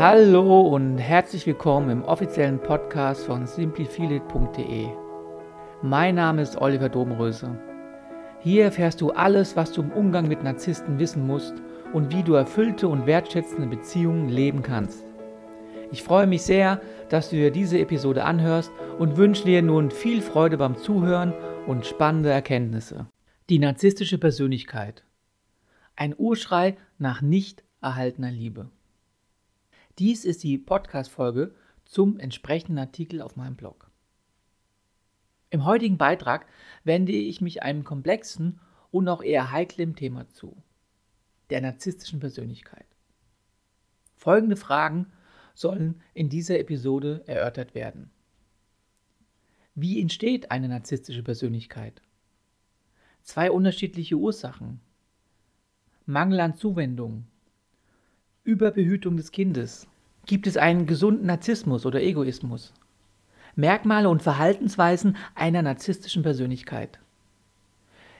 Hallo 0.00 0.62
und 0.62 0.96
herzlich 0.96 1.46
willkommen 1.46 1.90
im 1.90 2.04
offiziellen 2.04 2.58
Podcast 2.58 3.26
von 3.26 3.46
simplifeelit.de. 3.46 4.88
Mein 5.82 6.14
Name 6.14 6.40
ist 6.40 6.56
Oliver 6.56 6.88
Domröse. 6.88 7.58
Hier 8.40 8.64
erfährst 8.64 9.02
du 9.02 9.10
alles, 9.10 9.56
was 9.56 9.72
du 9.72 9.82
im 9.82 9.92
Umgang 9.92 10.26
mit 10.26 10.42
Narzissten 10.42 10.98
wissen 10.98 11.26
musst 11.26 11.52
und 11.92 12.14
wie 12.14 12.22
du 12.22 12.32
erfüllte 12.32 12.88
und 12.88 13.04
wertschätzende 13.04 13.66
Beziehungen 13.66 14.30
leben 14.30 14.62
kannst. 14.62 15.04
Ich 15.92 16.02
freue 16.02 16.26
mich 16.26 16.44
sehr, 16.44 16.80
dass 17.10 17.28
du 17.28 17.36
dir 17.36 17.50
diese 17.50 17.78
Episode 17.78 18.24
anhörst 18.24 18.72
und 18.98 19.18
wünsche 19.18 19.44
dir 19.44 19.60
nun 19.60 19.90
viel 19.90 20.22
Freude 20.22 20.56
beim 20.56 20.78
Zuhören 20.78 21.34
und 21.66 21.84
spannende 21.84 22.30
Erkenntnisse. 22.30 23.06
Die 23.50 23.58
narzisstische 23.58 24.16
Persönlichkeit. 24.16 25.04
Ein 25.94 26.14
Urschrei 26.16 26.78
nach 26.96 27.20
nicht 27.20 27.64
erhaltener 27.82 28.30
Liebe. 28.30 28.70
Dies 30.00 30.24
ist 30.24 30.42
die 30.44 30.56
Podcast-Folge 30.56 31.54
zum 31.84 32.18
entsprechenden 32.18 32.78
Artikel 32.78 33.20
auf 33.20 33.36
meinem 33.36 33.54
Blog. 33.54 33.90
Im 35.50 35.66
heutigen 35.66 35.98
Beitrag 35.98 36.46
wende 36.84 37.12
ich 37.12 37.42
mich 37.42 37.62
einem 37.62 37.84
komplexen 37.84 38.60
und 38.90 39.06
auch 39.10 39.22
eher 39.22 39.52
heiklen 39.52 39.94
Thema 39.94 40.26
zu, 40.30 40.56
der 41.50 41.60
narzisstischen 41.60 42.18
Persönlichkeit. 42.18 42.86
Folgende 44.16 44.56
Fragen 44.56 45.12
sollen 45.54 46.00
in 46.14 46.30
dieser 46.30 46.58
Episode 46.58 47.22
erörtert 47.26 47.74
werden. 47.74 48.10
Wie 49.74 50.00
entsteht 50.00 50.50
eine 50.50 50.68
narzisstische 50.68 51.22
Persönlichkeit? 51.22 52.00
Zwei 53.20 53.50
unterschiedliche 53.50 54.16
Ursachen. 54.16 54.80
Mangel 56.06 56.40
an 56.40 56.56
Zuwendung. 56.56 57.26
Überbehütung 58.44 59.18
des 59.18 59.30
Kindes. 59.30 59.86
Gibt 60.30 60.46
es 60.46 60.56
einen 60.56 60.86
gesunden 60.86 61.26
Narzissmus 61.26 61.84
oder 61.84 62.00
Egoismus? 62.00 62.72
Merkmale 63.56 64.08
und 64.08 64.22
Verhaltensweisen 64.22 65.16
einer 65.34 65.60
narzisstischen 65.60 66.22
Persönlichkeit. 66.22 67.00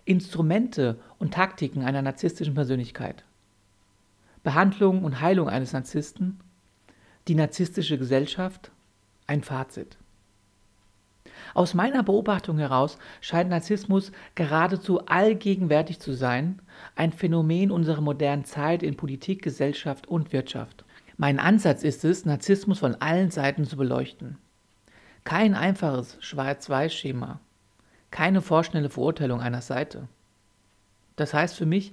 Instrumente 0.07 0.99
und 1.21 1.35
Taktiken 1.35 1.85
einer 1.85 2.03
narzisstischen 2.03 2.55
Persönlichkeit. 2.55 3.23
Behandlung 4.43 5.05
und 5.05 5.21
Heilung 5.21 5.49
eines 5.49 5.73
Narzissten. 5.73 6.41
Die 7.29 7.37
narzisstische 7.37 7.97
Gesellschaft. 7.97 8.73
Ein 9.29 9.45
Fazit. 9.45 9.97
Aus 11.55 11.75
meiner 11.75 12.03
Beobachtung 12.03 12.59
heraus 12.59 12.99
scheint 13.21 13.51
Narzissmus 13.51 14.11
geradezu 14.35 15.07
allgegenwärtig 15.07 16.01
zu 16.01 16.15
sein, 16.15 16.61
ein 16.97 17.13
Phänomen 17.13 17.71
unserer 17.71 18.01
modernen 18.01 18.45
Zeit 18.45 18.83
in 18.83 18.97
Politik, 18.97 19.43
Gesellschaft 19.43 20.09
und 20.09 20.33
Wirtschaft. 20.33 20.85
Mein 21.21 21.39
Ansatz 21.39 21.83
ist 21.83 22.03
es, 22.07 22.25
Narzissmus 22.25 22.79
von 22.79 22.95
allen 22.95 23.31
Seiten 23.31 23.67
zu 23.67 23.77
beleuchten. 23.77 24.39
Kein 25.23 25.55
einfaches 25.55 26.17
Schwarz-Weiß-Schema, 26.21 27.41
keine 28.11 28.41
vorschnelle 28.41 28.89
Verurteilung 28.89 29.43
einer 29.43 29.61
Seite. 29.61 30.09
Das 31.17 31.35
heißt 31.35 31.57
für 31.57 31.67
mich, 31.67 31.93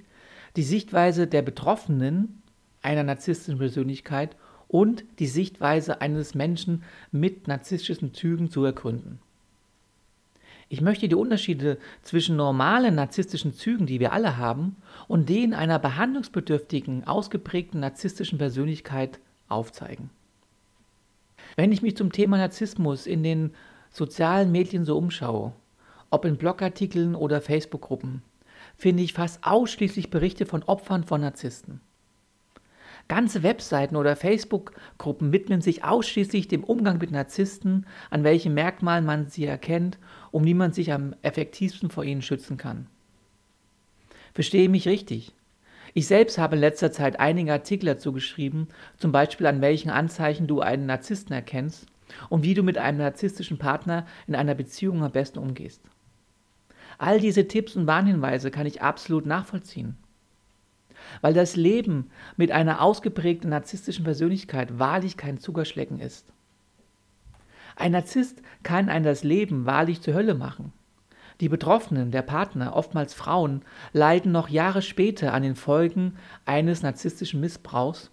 die 0.55 0.63
Sichtweise 0.63 1.27
der 1.27 1.41
Betroffenen 1.41 2.41
einer 2.81 3.03
narzisstischen 3.03 3.59
Persönlichkeit 3.59 4.37
und 4.69 5.03
die 5.19 5.27
Sichtweise 5.27 5.99
eines 5.99 6.33
Menschen 6.33 6.85
mit 7.11 7.49
narzisstischen 7.49 8.13
Zügen 8.13 8.49
zu 8.49 8.63
ergründen. 8.63 9.19
Ich 10.69 10.81
möchte 10.81 11.07
die 11.07 11.15
Unterschiede 11.15 11.77
zwischen 12.01 12.35
normalen 12.35 12.95
narzisstischen 12.95 13.53
Zügen, 13.53 13.85
die 13.85 13.99
wir 13.99 14.11
alle 14.11 14.37
haben, 14.37 14.75
und 15.07 15.29
denen 15.29 15.53
einer 15.53 15.79
behandlungsbedürftigen, 15.79 17.05
ausgeprägten 17.05 17.79
narzisstischen 17.79 18.37
Persönlichkeit 18.37 19.19
aufzeigen. 19.47 20.09
Wenn 21.55 21.71
ich 21.71 21.81
mich 21.81 21.95
zum 21.95 22.11
Thema 22.11 22.37
Narzissmus 22.37 23.07
in 23.07 23.23
den 23.23 23.51
sozialen 23.91 24.51
Medien 24.51 24.83
so 24.83 24.97
umschaue, 24.97 25.53
ob 26.09 26.25
in 26.25 26.37
Blogartikeln 26.37 27.15
oder 27.15 27.41
Facebook-Gruppen, 27.41 28.21
finde 28.75 29.03
ich 29.03 29.13
fast 29.13 29.43
ausschließlich 29.43 30.09
Berichte 30.09 30.45
von 30.45 30.63
Opfern 30.63 31.03
von 31.05 31.21
Narzissten. 31.21 31.81
Ganze 33.07 33.41
Webseiten 33.41 33.95
oder 33.95 34.17
Facebook-Gruppen 34.17 35.31
widmen 35.31 35.61
sich 35.61 35.85
ausschließlich 35.85 36.49
dem 36.49 36.63
Umgang 36.63 36.97
mit 36.97 37.11
Narzissten, 37.11 37.85
an 38.09 38.25
welchen 38.25 38.53
Merkmalen 38.53 39.05
man 39.05 39.29
sie 39.29 39.45
erkennt 39.45 39.97
und 40.31 40.43
wie 40.45 40.53
man 40.53 40.73
sich 40.73 40.91
am 40.91 41.15
effektivsten 41.21 41.89
vor 41.89 42.03
ihnen 42.03 42.21
schützen 42.21 42.57
kann. 42.57 42.87
Verstehe 44.33 44.67
mich 44.67 44.87
richtig. 44.87 45.33
Ich 45.93 46.05
selbst 46.07 46.37
habe 46.37 46.55
in 46.55 46.61
letzter 46.61 46.91
Zeit 46.91 47.19
einige 47.19 47.53
Artikel 47.53 47.85
dazu 47.85 48.11
geschrieben, 48.11 48.67
zum 48.97 49.13
Beispiel 49.13 49.47
an 49.47 49.61
welchen 49.61 49.89
Anzeichen 49.89 50.45
du 50.45 50.59
einen 50.59 50.85
Narzissten 50.85 51.33
erkennst 51.33 51.87
und 52.29 52.43
wie 52.43 52.53
du 52.55 52.61
mit 52.61 52.77
einem 52.77 52.97
narzisstischen 52.97 53.57
Partner 53.57 54.05
in 54.27 54.35
einer 54.35 54.53
Beziehung 54.53 55.01
am 55.01 55.11
besten 55.13 55.39
umgehst. 55.39 55.81
All 56.97 57.21
diese 57.21 57.47
Tipps 57.47 57.75
und 57.77 57.87
Warnhinweise 57.87 58.51
kann 58.51 58.65
ich 58.65 58.81
absolut 58.81 59.25
nachvollziehen 59.25 59.97
weil 61.21 61.33
das 61.33 61.55
Leben 61.55 62.09
mit 62.35 62.51
einer 62.51 62.81
ausgeprägten 62.81 63.49
narzisstischen 63.49 64.03
Persönlichkeit 64.03 64.79
wahrlich 64.79 65.17
kein 65.17 65.39
Zuckerschlecken 65.39 65.99
ist. 65.99 66.31
Ein 67.75 67.91
Narzisst 67.91 68.41
kann 68.63 68.89
ein 68.89 69.03
das 69.03 69.23
Leben 69.23 69.65
wahrlich 69.65 70.01
zur 70.01 70.15
Hölle 70.15 70.33
machen. 70.33 70.73
Die 71.39 71.49
Betroffenen, 71.49 72.09
der 72.09 72.23
Partner, 72.23 72.75
oftmals 72.75 73.13
Frauen, 73.13 73.61
leiden 73.93 74.31
noch 74.31 74.49
Jahre 74.49 74.81
später 74.81 75.33
an 75.33 75.43
den 75.43 75.55
Folgen 75.55 76.15
eines 76.45 76.81
narzisstischen 76.81 77.39
Missbrauchs, 77.39 78.09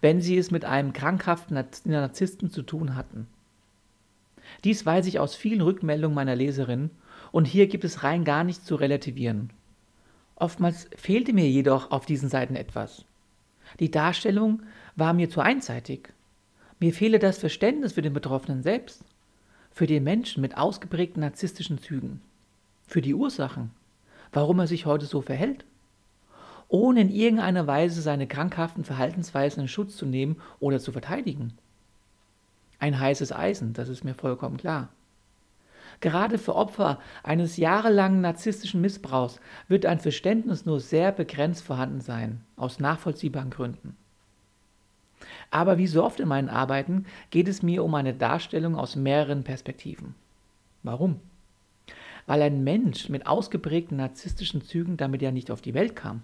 wenn 0.00 0.20
sie 0.20 0.36
es 0.36 0.50
mit 0.50 0.64
einem 0.64 0.92
krankhaften 0.92 1.64
Narzissten 1.84 2.50
zu 2.50 2.62
tun 2.62 2.96
hatten. 2.96 3.28
Dies 4.64 4.84
weiß 4.84 5.06
ich 5.06 5.20
aus 5.20 5.36
vielen 5.36 5.60
Rückmeldungen 5.60 6.14
meiner 6.14 6.34
Leserin 6.34 6.90
und 7.30 7.46
hier 7.46 7.68
gibt 7.68 7.84
es 7.84 8.02
rein 8.02 8.24
gar 8.24 8.42
nichts 8.42 8.64
zu 8.64 8.74
relativieren. 8.74 9.50
Oftmals 10.40 10.88
fehlte 10.96 11.34
mir 11.34 11.48
jedoch 11.48 11.90
auf 11.90 12.06
diesen 12.06 12.30
Seiten 12.30 12.56
etwas. 12.56 13.04
Die 13.78 13.90
Darstellung 13.90 14.62
war 14.96 15.12
mir 15.12 15.28
zu 15.28 15.40
einseitig. 15.40 16.08
Mir 16.80 16.94
fehle 16.94 17.18
das 17.18 17.36
Verständnis 17.36 17.92
für 17.92 18.00
den 18.00 18.14
Betroffenen 18.14 18.62
selbst, 18.62 19.04
für 19.70 19.86
den 19.86 20.02
Menschen 20.02 20.40
mit 20.40 20.56
ausgeprägten 20.56 21.20
narzisstischen 21.20 21.78
Zügen, 21.78 22.22
für 22.86 23.02
die 23.02 23.14
Ursachen, 23.14 23.70
warum 24.32 24.60
er 24.60 24.66
sich 24.66 24.86
heute 24.86 25.04
so 25.04 25.20
verhält, 25.20 25.66
ohne 26.68 27.02
in 27.02 27.10
irgendeiner 27.10 27.66
Weise 27.66 28.00
seine 28.00 28.26
krankhaften 28.26 28.84
Verhaltensweisen 28.84 29.60
in 29.60 29.68
Schutz 29.68 29.94
zu 29.94 30.06
nehmen 30.06 30.40
oder 30.58 30.80
zu 30.80 30.90
verteidigen. 30.90 31.52
Ein 32.78 32.98
heißes 32.98 33.30
Eisen, 33.30 33.74
das 33.74 33.90
ist 33.90 34.04
mir 34.04 34.14
vollkommen 34.14 34.56
klar. 34.56 34.88
Gerade 36.00 36.38
für 36.38 36.56
Opfer 36.56 36.98
eines 37.22 37.58
jahrelangen 37.58 38.22
narzisstischen 38.22 38.80
Missbrauchs 38.80 39.38
wird 39.68 39.84
ein 39.84 40.00
Verständnis 40.00 40.64
nur 40.64 40.80
sehr 40.80 41.12
begrenzt 41.12 41.62
vorhanden 41.62 42.00
sein, 42.00 42.40
aus 42.56 42.80
nachvollziehbaren 42.80 43.50
Gründen. 43.50 43.96
Aber 45.50 45.76
wie 45.76 45.86
so 45.86 46.02
oft 46.02 46.18
in 46.20 46.28
meinen 46.28 46.48
Arbeiten 46.48 47.04
geht 47.28 47.48
es 47.48 47.62
mir 47.62 47.84
um 47.84 47.94
eine 47.94 48.14
Darstellung 48.14 48.76
aus 48.76 48.96
mehreren 48.96 49.44
Perspektiven. 49.44 50.14
Warum? 50.82 51.20
Weil 52.26 52.40
ein 52.42 52.64
Mensch 52.64 53.10
mit 53.10 53.26
ausgeprägten 53.26 53.98
narzisstischen 53.98 54.62
Zügen 54.62 54.96
damit 54.96 55.20
ja 55.20 55.30
nicht 55.30 55.50
auf 55.50 55.60
die 55.60 55.74
Welt 55.74 55.96
kam. 55.96 56.22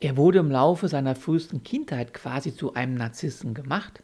Er 0.00 0.16
wurde 0.18 0.40
im 0.40 0.50
Laufe 0.50 0.88
seiner 0.88 1.14
frühesten 1.14 1.62
Kindheit 1.62 2.12
quasi 2.12 2.54
zu 2.54 2.74
einem 2.74 2.94
Narzissten 2.94 3.54
gemacht 3.54 4.02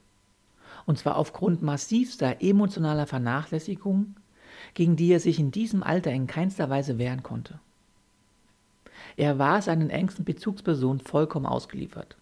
und 0.87 0.99
zwar 0.99 1.17
aufgrund 1.17 1.63
massivster 1.63 2.41
emotionaler 2.41 3.07
Vernachlässigung, 3.07 4.15
gegen 4.75 4.97
die 4.97 5.13
er 5.13 5.21
sich 5.21 5.39
in 5.39 5.51
diesem 5.51 5.83
Alter 5.83 6.13
in 6.13 6.27
keinster 6.27 6.71
Weise 6.71 6.99
wehren 6.99 7.23
konnte. 7.23 7.59
Er 9.17 9.39
war 9.39 9.61
seinen 9.63 9.91
engsten 9.91 10.25
Bezugspersonen 10.25 11.01
vollkommen 11.01 11.47
ausgeliefert. 11.47 12.17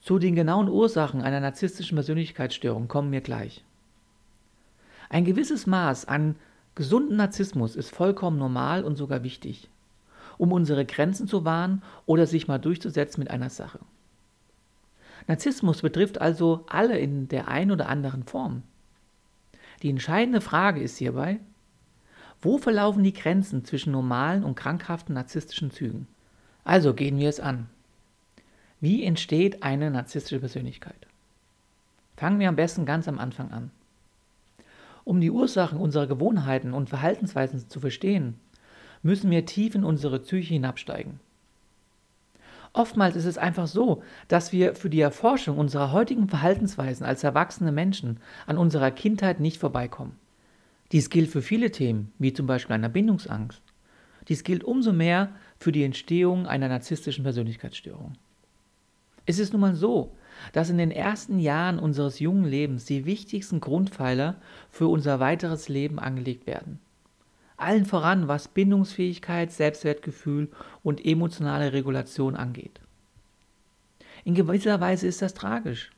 Zu 0.00 0.18
den 0.18 0.34
genauen 0.34 0.68
Ursachen 0.68 1.22
einer 1.22 1.40
narzisstischen 1.40 1.96
Persönlichkeitsstörung 1.96 2.88
kommen 2.88 3.10
wir 3.10 3.20
gleich. 3.20 3.64
Ein 5.08 5.24
gewisses 5.24 5.66
Maß 5.66 6.06
an 6.06 6.36
gesunden 6.74 7.16
Narzissmus 7.16 7.76
ist 7.76 7.94
vollkommen 7.94 8.38
normal 8.38 8.84
und 8.84 8.96
sogar 8.96 9.22
wichtig, 9.22 9.68
um 10.38 10.52
unsere 10.52 10.84
Grenzen 10.84 11.26
zu 11.26 11.44
wahren 11.44 11.82
oder 12.04 12.26
sich 12.26 12.48
mal 12.48 12.58
durchzusetzen 12.58 13.20
mit 13.20 13.30
einer 13.30 13.50
Sache. 13.50 13.80
Narzissmus 15.26 15.82
betrifft 15.82 16.20
also 16.20 16.64
alle 16.68 16.98
in 16.98 17.28
der 17.28 17.48
einen 17.48 17.70
oder 17.70 17.88
anderen 17.88 18.24
Form. 18.24 18.62
Die 19.82 19.90
entscheidende 19.90 20.40
Frage 20.40 20.80
ist 20.80 20.98
hierbei, 20.98 21.40
wo 22.40 22.58
verlaufen 22.58 23.04
die 23.04 23.14
Grenzen 23.14 23.64
zwischen 23.64 23.92
normalen 23.92 24.44
und 24.44 24.54
krankhaften 24.54 25.14
narzisstischen 25.14 25.70
Zügen? 25.70 26.06
Also 26.62 26.94
gehen 26.94 27.18
wir 27.18 27.28
es 27.28 27.40
an. 27.40 27.68
Wie 28.80 29.02
entsteht 29.02 29.62
eine 29.62 29.90
narzisstische 29.90 30.40
Persönlichkeit? 30.40 31.06
Fangen 32.16 32.38
wir 32.38 32.48
am 32.48 32.56
besten 32.56 32.84
ganz 32.84 33.08
am 33.08 33.18
Anfang 33.18 33.50
an. 33.50 33.70
Um 35.04 35.20
die 35.20 35.30
Ursachen 35.30 35.78
unserer 35.78 36.06
Gewohnheiten 36.06 36.72
und 36.72 36.88
Verhaltensweisen 36.88 37.68
zu 37.68 37.80
verstehen, 37.80 38.38
müssen 39.02 39.30
wir 39.30 39.44
tief 39.44 39.74
in 39.74 39.84
unsere 39.84 40.18
Psyche 40.18 40.54
hinabsteigen. 40.54 41.20
Oftmals 42.74 43.14
ist 43.14 43.24
es 43.24 43.38
einfach 43.38 43.68
so, 43.68 44.02
dass 44.26 44.52
wir 44.52 44.74
für 44.74 44.90
die 44.90 45.00
Erforschung 45.00 45.58
unserer 45.58 45.92
heutigen 45.92 46.28
Verhaltensweisen 46.28 47.06
als 47.06 47.22
erwachsene 47.22 47.70
Menschen 47.70 48.18
an 48.46 48.58
unserer 48.58 48.90
Kindheit 48.90 49.38
nicht 49.38 49.58
vorbeikommen. 49.58 50.18
Dies 50.90 51.08
gilt 51.08 51.30
für 51.30 51.40
viele 51.40 51.70
Themen, 51.70 52.12
wie 52.18 52.32
zum 52.32 52.48
Beispiel 52.48 52.74
einer 52.74 52.88
Bindungsangst. 52.88 53.62
Dies 54.26 54.42
gilt 54.42 54.64
umso 54.64 54.92
mehr 54.92 55.30
für 55.56 55.70
die 55.70 55.84
Entstehung 55.84 56.48
einer 56.48 56.68
narzisstischen 56.68 57.22
Persönlichkeitsstörung. 57.22 58.14
Es 59.24 59.38
ist 59.38 59.52
nun 59.52 59.60
mal 59.60 59.76
so, 59.76 60.12
dass 60.52 60.68
in 60.68 60.78
den 60.78 60.90
ersten 60.90 61.38
Jahren 61.38 61.78
unseres 61.78 62.18
jungen 62.18 62.44
Lebens 62.44 62.86
die 62.86 63.06
wichtigsten 63.06 63.60
Grundpfeiler 63.60 64.34
für 64.70 64.88
unser 64.88 65.20
weiteres 65.20 65.68
Leben 65.68 66.00
angelegt 66.00 66.48
werden. 66.48 66.80
Allen 67.56 67.86
voran, 67.86 68.28
was 68.28 68.48
Bindungsfähigkeit, 68.48 69.52
Selbstwertgefühl 69.52 70.48
und 70.82 71.04
emotionale 71.04 71.72
Regulation 71.72 72.34
angeht. 72.34 72.80
In 74.24 74.34
gewisser 74.34 74.80
Weise 74.80 75.06
ist 75.06 75.22
das 75.22 75.34
tragisch, 75.34 75.90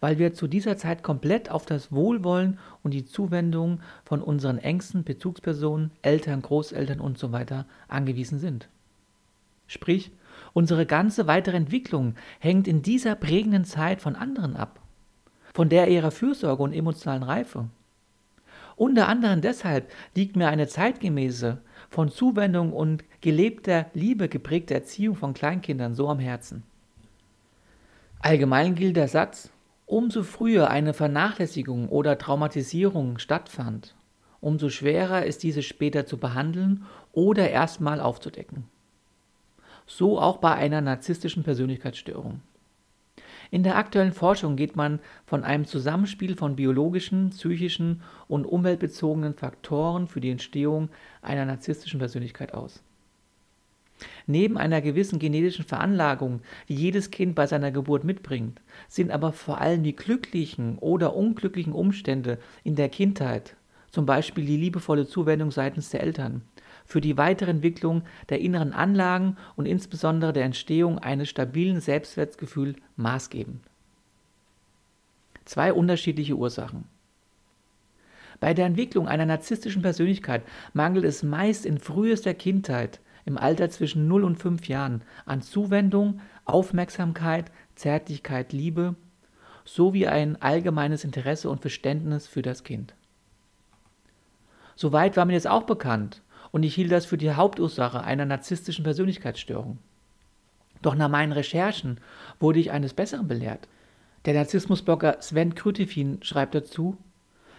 weil 0.00 0.18
wir 0.18 0.34
zu 0.34 0.46
dieser 0.46 0.76
Zeit 0.76 1.02
komplett 1.02 1.50
auf 1.50 1.66
das 1.66 1.90
Wohlwollen 1.90 2.58
und 2.82 2.92
die 2.92 3.06
Zuwendung 3.06 3.80
von 4.04 4.22
unseren 4.22 4.58
engsten 4.58 5.02
Bezugspersonen, 5.02 5.90
Eltern, 6.02 6.42
Großeltern 6.42 7.00
usw. 7.00 7.44
So 7.48 7.64
angewiesen 7.88 8.38
sind. 8.38 8.68
Sprich, 9.66 10.12
unsere 10.52 10.86
ganze 10.86 11.26
weitere 11.26 11.56
Entwicklung 11.56 12.14
hängt 12.38 12.68
in 12.68 12.82
dieser 12.82 13.14
prägenden 13.14 13.64
Zeit 13.64 14.00
von 14.00 14.14
anderen 14.14 14.56
ab, 14.56 14.80
von 15.54 15.68
der 15.68 15.88
ihrer 15.88 16.10
Fürsorge 16.10 16.62
und 16.62 16.72
emotionalen 16.72 17.22
Reife. 17.22 17.68
Unter 18.76 19.08
anderem 19.08 19.40
deshalb 19.40 19.90
liegt 20.14 20.36
mir 20.36 20.48
eine 20.48 20.66
zeitgemäße, 20.66 21.60
von 21.88 22.10
Zuwendung 22.10 22.72
und 22.72 23.04
gelebter 23.20 23.86
Liebe 23.94 24.28
geprägte 24.28 24.74
Erziehung 24.74 25.14
von 25.14 25.32
Kleinkindern 25.32 25.94
so 25.94 26.08
am 26.08 26.18
Herzen. 26.18 26.64
Allgemein 28.20 28.74
gilt 28.74 28.96
der 28.96 29.08
Satz, 29.08 29.50
umso 29.86 30.22
früher 30.22 30.70
eine 30.70 30.94
Vernachlässigung 30.94 31.88
oder 31.88 32.18
Traumatisierung 32.18 33.18
stattfand, 33.18 33.94
umso 34.40 34.70
schwerer 34.70 35.24
ist 35.24 35.42
diese 35.42 35.62
später 35.62 36.06
zu 36.06 36.16
behandeln 36.16 36.86
oder 37.12 37.50
erstmal 37.50 38.00
aufzudecken. 38.00 38.64
So 39.86 40.18
auch 40.18 40.38
bei 40.38 40.54
einer 40.54 40.80
narzisstischen 40.80 41.44
Persönlichkeitsstörung. 41.44 42.40
In 43.50 43.62
der 43.62 43.76
aktuellen 43.76 44.12
Forschung 44.12 44.56
geht 44.56 44.76
man 44.76 45.00
von 45.26 45.44
einem 45.44 45.64
Zusammenspiel 45.64 46.36
von 46.36 46.56
biologischen, 46.56 47.30
psychischen 47.30 48.02
und 48.28 48.46
umweltbezogenen 48.46 49.34
Faktoren 49.34 50.08
für 50.08 50.20
die 50.20 50.30
Entstehung 50.30 50.88
einer 51.22 51.44
narzisstischen 51.44 51.98
Persönlichkeit 51.98 52.54
aus. 52.54 52.82
Neben 54.26 54.58
einer 54.58 54.80
gewissen 54.80 55.18
genetischen 55.18 55.64
Veranlagung, 55.64 56.40
die 56.68 56.74
jedes 56.74 57.10
Kind 57.10 57.34
bei 57.34 57.46
seiner 57.46 57.70
Geburt 57.70 58.04
mitbringt, 58.04 58.60
sind 58.88 59.10
aber 59.10 59.32
vor 59.32 59.60
allem 59.60 59.82
die 59.82 59.94
glücklichen 59.94 60.78
oder 60.78 61.14
unglücklichen 61.14 61.72
Umstände 61.72 62.38
in 62.64 62.74
der 62.74 62.88
Kindheit, 62.88 63.56
zum 63.90 64.06
Beispiel 64.06 64.44
die 64.44 64.56
liebevolle 64.56 65.06
Zuwendung 65.06 65.52
seitens 65.52 65.90
der 65.90 66.02
Eltern, 66.02 66.42
für 66.84 67.00
die 67.00 67.16
weitere 67.16 67.50
Entwicklung 67.50 68.02
der 68.28 68.40
inneren 68.40 68.72
Anlagen 68.72 69.36
und 69.56 69.66
insbesondere 69.66 70.32
der 70.32 70.44
Entstehung 70.44 70.98
eines 70.98 71.28
stabilen 71.28 71.80
Selbstwertgefühls 71.80 72.76
maßgebend. 72.96 73.60
Zwei 75.44 75.72
unterschiedliche 75.72 76.36
Ursachen. 76.36 76.84
Bei 78.40 78.54
der 78.54 78.66
Entwicklung 78.66 79.08
einer 79.08 79.26
narzisstischen 79.26 79.82
Persönlichkeit 79.82 80.42
mangelt 80.72 81.04
es 81.04 81.22
meist 81.22 81.64
in 81.64 81.78
frühester 81.78 82.34
Kindheit, 82.34 83.00
im 83.24 83.38
Alter 83.38 83.70
zwischen 83.70 84.06
0 84.06 84.24
und 84.24 84.36
5 84.36 84.68
Jahren, 84.68 85.02
an 85.24 85.40
Zuwendung, 85.40 86.20
Aufmerksamkeit, 86.44 87.50
Zärtlichkeit, 87.74 88.52
Liebe 88.52 88.96
sowie 89.64 90.06
ein 90.06 90.40
allgemeines 90.42 91.04
Interesse 91.04 91.48
und 91.48 91.62
Verständnis 91.62 92.26
für 92.26 92.42
das 92.42 92.64
Kind. 92.64 92.94
Soweit 94.76 95.16
war 95.16 95.24
mir 95.24 95.32
jetzt 95.32 95.48
auch 95.48 95.62
bekannt 95.62 96.20
und 96.54 96.62
ich 96.62 96.76
hielt 96.76 96.92
das 96.92 97.04
für 97.04 97.18
die 97.18 97.32
Hauptursache 97.32 98.04
einer 98.04 98.26
narzisstischen 98.26 98.84
Persönlichkeitsstörung. 98.84 99.78
Doch 100.82 100.94
nach 100.94 101.08
meinen 101.08 101.32
Recherchen 101.32 101.98
wurde 102.38 102.60
ich 102.60 102.70
eines 102.70 102.94
Besseren 102.94 103.26
belehrt. 103.26 103.66
Der 104.24 104.34
Narzissmusblogger 104.34 105.16
Sven 105.20 105.56
Krütifin 105.56 106.22
schreibt 106.22 106.54
dazu, 106.54 106.96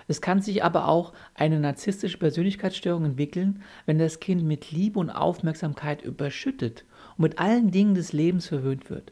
es 0.08 0.22
kann 0.22 0.42
sich 0.42 0.64
aber 0.64 0.88
auch 0.88 1.12
eine 1.34 1.60
narzisstische 1.60 2.18
Persönlichkeitsstörung 2.18 3.04
entwickeln, 3.04 3.64
wenn 3.86 4.00
das 4.00 4.22
Kind 4.22 4.46
mit 4.46 4.72
Liebe 4.72 4.98
und 4.98 5.10
Aufmerksamkeit 5.10 6.02
überschüttet 6.02 6.86
und 7.18 7.24
mit 7.24 7.38
allen 7.38 7.72
Dingen 7.72 7.96
des 7.96 8.14
Lebens 8.14 8.48
verwöhnt 8.48 8.90
wird. 8.90 9.12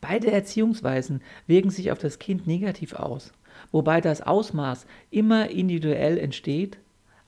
Beide 0.00 0.30
Erziehungsweisen 0.30 1.22
wirken 1.48 1.70
sich 1.70 1.90
auf 1.90 1.98
das 1.98 2.20
Kind 2.20 2.46
negativ 2.46 2.92
aus, 2.92 3.32
wobei 3.72 4.00
das 4.00 4.22
Ausmaß 4.22 4.86
immer 5.10 5.50
individuell 5.50 6.18
entsteht 6.18 6.78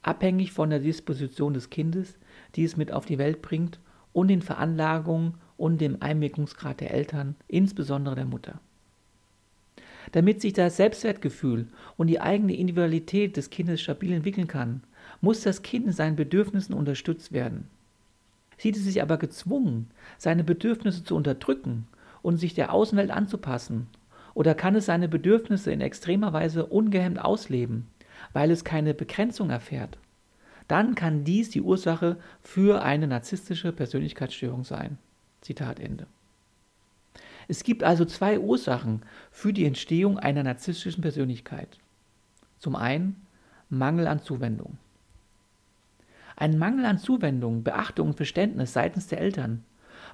abhängig 0.03 0.53
von 0.53 0.71
der 0.71 0.81
Disposition 0.81 1.55
des 1.55 1.71
Kindes, 1.71 2.19
die 2.55 2.65
es 2.65 2.77
mit 2.77 2.93
auf 2.93 3.07
die 3.07 3.19
Welt 3.19 3.43
bringt, 3.43 3.81
und 4.13 4.29
den 4.29 4.43
Veranlagungen 4.43 5.35
und 5.57 5.81
dem 5.81 5.97
Einwirkungsgrad 6.01 6.81
der 6.81 6.93
Eltern, 6.93 7.35
insbesondere 7.49 8.15
der 8.15 8.27
Mutter. 8.27 8.61
Damit 10.11 10.41
sich 10.41 10.53
das 10.53 10.77
Selbstwertgefühl 10.77 11.69
und 11.97 12.09
die 12.09 12.21
eigene 12.21 12.55
Individualität 12.55 13.37
des 13.37 13.49
Kindes 13.51 13.81
stabil 13.81 14.13
entwickeln 14.13 14.49
kann, 14.49 14.83
muss 15.21 15.43
das 15.43 15.63
Kind 15.63 15.87
in 15.87 15.93
seinen 15.93 16.17
Bedürfnissen 16.17 16.75
unterstützt 16.75 17.33
werden. 17.33 17.69
Sieht 18.59 18.77
es 18.77 18.85
sich 18.85 19.01
aber 19.01 19.17
gezwungen, 19.17 19.91
seine 20.19 20.45
Bedürfnisse 20.45 21.05
zu 21.05 21.17
unterdrücken 21.17 21.87
und 22.21 22.37
sich 22.37 22.55
der 22.55 22.73
Außenwelt 22.73 23.11
anzupassen, 23.11 23.87
oder 24.35 24.55
kann 24.55 24.75
es 24.75 24.87
seine 24.87 25.09
Bedürfnisse 25.09 25.73
in 25.73 25.81
extremer 25.81 26.33
Weise 26.33 26.67
ungehemmt 26.67 27.21
ausleben, 27.21 27.87
weil 28.33 28.51
es 28.51 28.65
keine 28.65 28.95
Begrenzung 28.95 29.51
erfährt, 29.51 29.99
dann 30.69 30.95
kann 30.95 31.25
dies 31.25 31.51
die 31.51 31.61
Ursache 31.61 32.19
für 32.41 32.83
eine 32.83 33.07
narzisstische 33.07 33.73
Persönlichkeitsstörung 33.73 34.65
sein. 34.65 34.99
Zitat 35.41 35.81
Ende. 35.81 36.07
Es 37.49 37.65
gibt 37.65 37.83
also 37.83 38.05
zwei 38.05 38.39
Ursachen 38.39 39.03
für 39.31 39.53
die 39.53 39.67
Entstehung 39.67 40.19
einer 40.19 40.43
narzisstischen 40.43 41.03
Persönlichkeit. 41.03 41.79
Zum 42.59 42.77
einen 42.77 43.27
Mangel 43.69 44.07
an 44.07 44.21
Zuwendung. 44.21 44.77
Ein 46.37 46.59
Mangel 46.59 46.85
an 46.85 46.99
Zuwendung, 46.99 47.63
Beachtung 47.63 48.09
und 48.09 48.17
Verständnis 48.17 48.73
seitens 48.73 49.07
der 49.07 49.21
Eltern, 49.21 49.65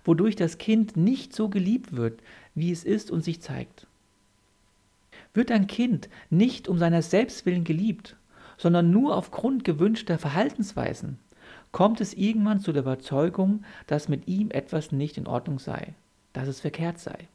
wodurch 0.04 0.36
das 0.36 0.58
Kind 0.58 0.96
nicht 0.96 1.34
so 1.34 1.48
geliebt 1.48 1.96
wird, 1.96 2.22
wie 2.54 2.70
es 2.70 2.84
ist 2.84 3.10
und 3.10 3.22
sich 3.22 3.40
zeigt. 3.40 3.87
Wird 5.38 5.52
ein 5.52 5.68
Kind 5.68 6.08
nicht 6.30 6.66
um 6.66 6.78
seiner 6.78 7.00
selbst 7.00 7.46
willen 7.46 7.62
geliebt, 7.62 8.16
sondern 8.56 8.90
nur 8.90 9.16
aufgrund 9.16 9.62
gewünschter 9.62 10.18
Verhaltensweisen, 10.18 11.16
kommt 11.70 12.00
es 12.00 12.12
irgendwann 12.12 12.58
zu 12.58 12.72
der 12.72 12.82
Überzeugung, 12.82 13.62
dass 13.86 14.08
mit 14.08 14.26
ihm 14.26 14.50
etwas 14.50 14.90
nicht 14.90 15.16
in 15.16 15.28
Ordnung 15.28 15.60
sei, 15.60 15.94
dass 16.32 16.48
es 16.48 16.58
verkehrt 16.58 16.98
sei. 16.98 17.28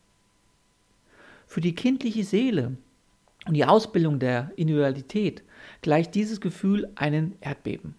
Für 1.47 1.61
die 1.61 1.75
kindliche 1.75 2.25
Seele 2.25 2.75
und 3.45 3.53
die 3.53 3.63
Ausbildung 3.63 4.19
der 4.19 4.51
Individualität 4.57 5.41
gleicht 5.81 6.13
dieses 6.13 6.41
Gefühl 6.41 6.91
einem 6.95 7.35
Erdbeben. 7.39 7.95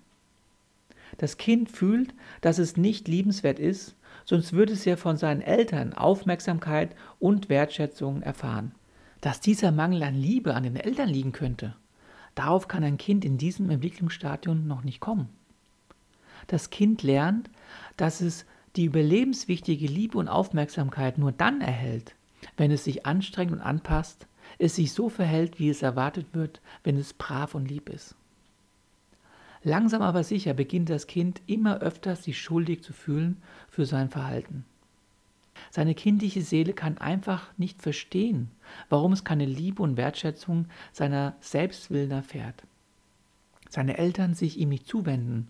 Das 1.17 1.39
Kind 1.39 1.71
fühlt, 1.71 2.13
dass 2.43 2.59
es 2.59 2.77
nicht 2.77 3.09
liebenswert 3.09 3.59
ist, 3.59 3.95
sonst 4.27 4.53
würde 4.53 4.75
es 4.75 4.85
ja 4.85 4.99
von 4.99 5.17
seinen 5.17 5.41
Eltern 5.41 5.95
Aufmerksamkeit 5.95 6.95
und 7.21 7.49
Wertschätzung 7.49 8.21
erfahren 8.21 8.73
dass 9.25 9.41
dieser 9.41 9.73
Mangel 9.73 10.03
an 10.03 10.15
Liebe 10.15 10.55
an 10.55 10.65
den 10.65 10.77
Eltern 10.77 11.09
liegen 11.09 11.33
könnte, 11.33 11.75
darauf 12.35 12.69
kann 12.69 12.85
ein 12.85 12.99
Kind 12.99 13.25
in 13.25 13.39
diesem 13.39 13.71
Entwicklungsstadium 13.71 14.67
noch 14.67 14.85
nicht 14.85 15.01
kommen. 15.01 15.31
Das 16.47 16.69
Kind 16.69 17.03
lernt, 17.03 17.49
dass 17.97 18.21
es 18.21 18.45
die 18.77 18.85
überlebenswichtige 18.85 19.87
Liebe 19.87 20.19
und 20.19 20.29
Aufmerksamkeit 20.29 21.17
nur 21.17 21.33
dann 21.33 21.63
erhält, 21.63 22.15
wenn 22.59 22.71
es 22.71 22.85
sich 22.85 23.07
anstrengt 23.07 23.51
und 23.51 23.63
anpasst, 23.63 24.27
es 24.59 24.77
sich 24.77 24.93
so 24.93 25.09
verhält, 25.09 25.59
wie 25.59 25.71
es 25.71 25.81
erwartet 25.81 26.27
wird, 26.35 26.61
wenn 26.83 26.99
es 26.99 27.15
brav 27.15 27.55
und 27.55 27.71
lieb 27.71 27.89
ist. 27.89 28.17
Langsam 29.63 30.03
aber 30.03 30.23
sicher 30.23 30.53
beginnt 30.53 30.91
das 30.91 31.07
Kind 31.07 31.41
immer 31.47 31.79
öfters 31.79 32.25
sich 32.25 32.39
schuldig 32.39 32.83
zu 32.83 32.93
fühlen 32.93 33.43
für 33.71 33.87
sein 33.87 34.11
Verhalten. 34.11 34.67
Seine 35.75 35.97
kindliche 35.97 36.43
Seele 36.43 36.73
kann 36.73 36.99
einfach 36.99 37.51
nicht 37.57 37.83
verstehen, 37.83 38.49
warum 38.91 39.13
es 39.13 39.25
keine 39.25 39.45
Liebe 39.45 39.83
und 39.83 39.97
Wertschätzung 39.97 40.67
seiner 40.93 41.35
Selbstwillen 41.41 42.13
erfährt. 42.13 42.63
Seine 43.69 43.99
Eltern 43.99 44.35
sich 44.35 44.57
ihm 44.57 44.69
nicht 44.69 44.87
zuwenden, 44.87 45.49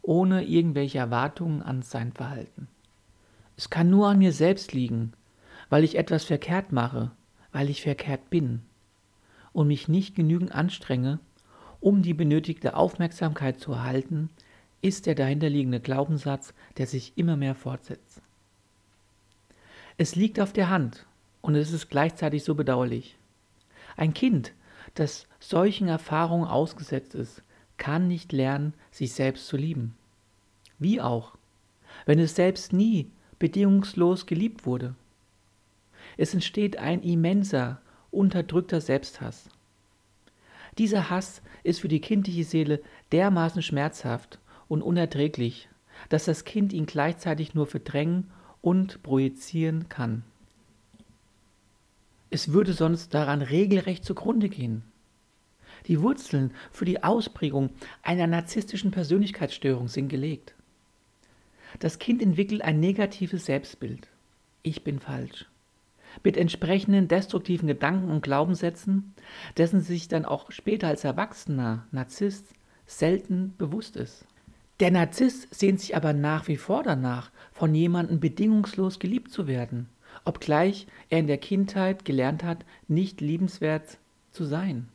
ohne 0.00 0.44
irgendwelche 0.44 0.96
Erwartungen 0.96 1.60
an 1.60 1.82
sein 1.82 2.14
Verhalten. 2.14 2.68
Es 3.58 3.68
kann 3.68 3.90
nur 3.90 4.08
an 4.08 4.16
mir 4.16 4.32
selbst 4.32 4.72
liegen, 4.72 5.12
weil 5.68 5.84
ich 5.84 5.98
etwas 5.98 6.24
verkehrt 6.24 6.72
mache, 6.72 7.10
weil 7.52 7.68
ich 7.68 7.82
verkehrt 7.82 8.30
bin 8.30 8.62
und 9.52 9.66
mich 9.66 9.88
nicht 9.88 10.14
genügend 10.14 10.52
anstrenge, 10.52 11.18
um 11.80 12.00
die 12.00 12.14
benötigte 12.14 12.76
Aufmerksamkeit 12.76 13.60
zu 13.60 13.72
erhalten, 13.72 14.30
ist 14.80 15.04
der 15.04 15.16
dahinterliegende 15.16 15.80
Glaubenssatz, 15.80 16.54
der 16.78 16.86
sich 16.86 17.12
immer 17.16 17.36
mehr 17.36 17.54
fortsetzt. 17.54 18.22
Es 19.98 20.14
liegt 20.14 20.40
auf 20.40 20.52
der 20.52 20.68
Hand 20.68 21.06
und 21.40 21.54
es 21.54 21.72
ist 21.72 21.88
gleichzeitig 21.88 22.44
so 22.44 22.54
bedauerlich. 22.54 23.16
Ein 23.96 24.12
Kind, 24.12 24.52
das 24.94 25.26
solchen 25.40 25.88
Erfahrungen 25.88 26.46
ausgesetzt 26.46 27.14
ist, 27.14 27.42
kann 27.78 28.08
nicht 28.08 28.32
lernen, 28.32 28.74
sich 28.90 29.12
selbst 29.12 29.46
zu 29.46 29.56
lieben. 29.56 29.96
Wie 30.78 31.00
auch, 31.00 31.36
wenn 32.04 32.18
es 32.18 32.34
selbst 32.34 32.72
nie 32.72 33.10
bedingungslos 33.38 34.26
geliebt 34.26 34.66
wurde. 34.66 34.94
Es 36.16 36.34
entsteht 36.34 36.76
ein 36.78 37.02
immenser, 37.02 37.80
unterdrückter 38.10 38.80
Selbsthass. 38.80 39.48
Dieser 40.78 41.08
Hass 41.08 41.42
ist 41.62 41.80
für 41.80 41.88
die 41.88 42.00
kindliche 42.00 42.44
Seele 42.44 42.82
dermaßen 43.12 43.62
schmerzhaft 43.62 44.38
und 44.68 44.82
unerträglich, 44.82 45.68
dass 46.10 46.26
das 46.26 46.44
Kind 46.44 46.72
ihn 46.72 46.86
gleichzeitig 46.86 47.54
nur 47.54 47.66
verdrängen 47.66 48.30
und 48.62 49.02
projizieren 49.02 49.88
kann. 49.88 50.22
Es 52.30 52.52
würde 52.52 52.72
sonst 52.72 53.14
daran 53.14 53.42
regelrecht 53.42 54.04
zugrunde 54.04 54.48
gehen. 54.48 54.82
Die 55.86 56.02
Wurzeln 56.02 56.52
für 56.72 56.84
die 56.84 57.02
Ausprägung 57.04 57.70
einer 58.02 58.26
narzisstischen 58.26 58.90
Persönlichkeitsstörung 58.90 59.88
sind 59.88 60.08
gelegt. 60.08 60.54
Das 61.78 61.98
Kind 61.98 62.22
entwickelt 62.22 62.62
ein 62.62 62.80
negatives 62.80 63.46
Selbstbild. 63.46 64.08
Ich 64.62 64.82
bin 64.82 64.98
falsch. 64.98 65.46
Mit 66.24 66.36
entsprechenden 66.36 67.08
destruktiven 67.08 67.68
Gedanken 67.68 68.10
und 68.10 68.22
Glaubenssätzen, 68.22 69.14
dessen 69.56 69.80
sich 69.80 70.08
dann 70.08 70.24
auch 70.24 70.50
später 70.50 70.88
als 70.88 71.04
erwachsener 71.04 71.86
Narzisst 71.92 72.46
selten 72.86 73.54
bewusst 73.58 73.96
ist. 73.96 74.24
Der 74.80 74.90
Narzisst 74.90 75.54
sehnt 75.54 75.80
sich 75.80 75.96
aber 75.96 76.12
nach 76.12 76.48
wie 76.48 76.58
vor 76.58 76.82
danach, 76.82 77.30
von 77.52 77.74
jemandem 77.74 78.20
bedingungslos 78.20 78.98
geliebt 78.98 79.30
zu 79.30 79.46
werden, 79.46 79.88
obgleich 80.24 80.86
er 81.08 81.20
in 81.20 81.26
der 81.26 81.38
Kindheit 81.38 82.04
gelernt 82.04 82.44
hat, 82.44 82.64
nicht 82.86 83.22
liebenswert 83.22 83.98
zu 84.32 84.44
sein. 84.44 84.88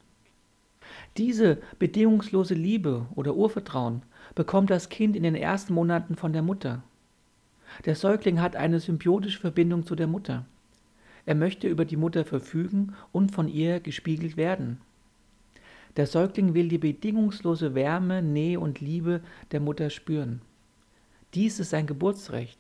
Diese 1.17 1.57
bedingungslose 1.79 2.53
Liebe 2.53 3.07
oder 3.15 3.35
Urvertrauen 3.35 4.03
bekommt 4.35 4.69
das 4.69 4.89
Kind 4.89 5.15
in 5.15 5.23
den 5.23 5.35
ersten 5.35 5.73
Monaten 5.73 6.15
von 6.15 6.31
der 6.31 6.43
Mutter. 6.43 6.83
Der 7.85 7.95
Säugling 7.95 8.39
hat 8.39 8.55
eine 8.55 8.79
symbiotische 8.79 9.39
Verbindung 9.39 9.85
zu 9.85 9.95
der 9.95 10.07
Mutter. 10.07 10.45
Er 11.25 11.35
möchte 11.35 11.67
über 11.67 11.85
die 11.85 11.97
Mutter 11.97 12.25
verfügen 12.25 12.93
und 13.11 13.31
von 13.31 13.47
ihr 13.47 13.79
gespiegelt 13.79 14.38
werden. 14.38 14.79
Der 15.98 16.07
Säugling 16.07 16.53
will 16.53 16.69
die 16.69 16.77
bedingungslose 16.77 17.75
Wärme, 17.75 18.21
Nähe 18.21 18.60
und 18.60 18.79
Liebe 18.79 19.21
der 19.51 19.60
Mutter 19.60 19.89
spüren. 19.89 20.41
Dies 21.33 21.60
ist 21.60 21.71
sein 21.71 21.88
Geburtsrecht, 21.88 22.60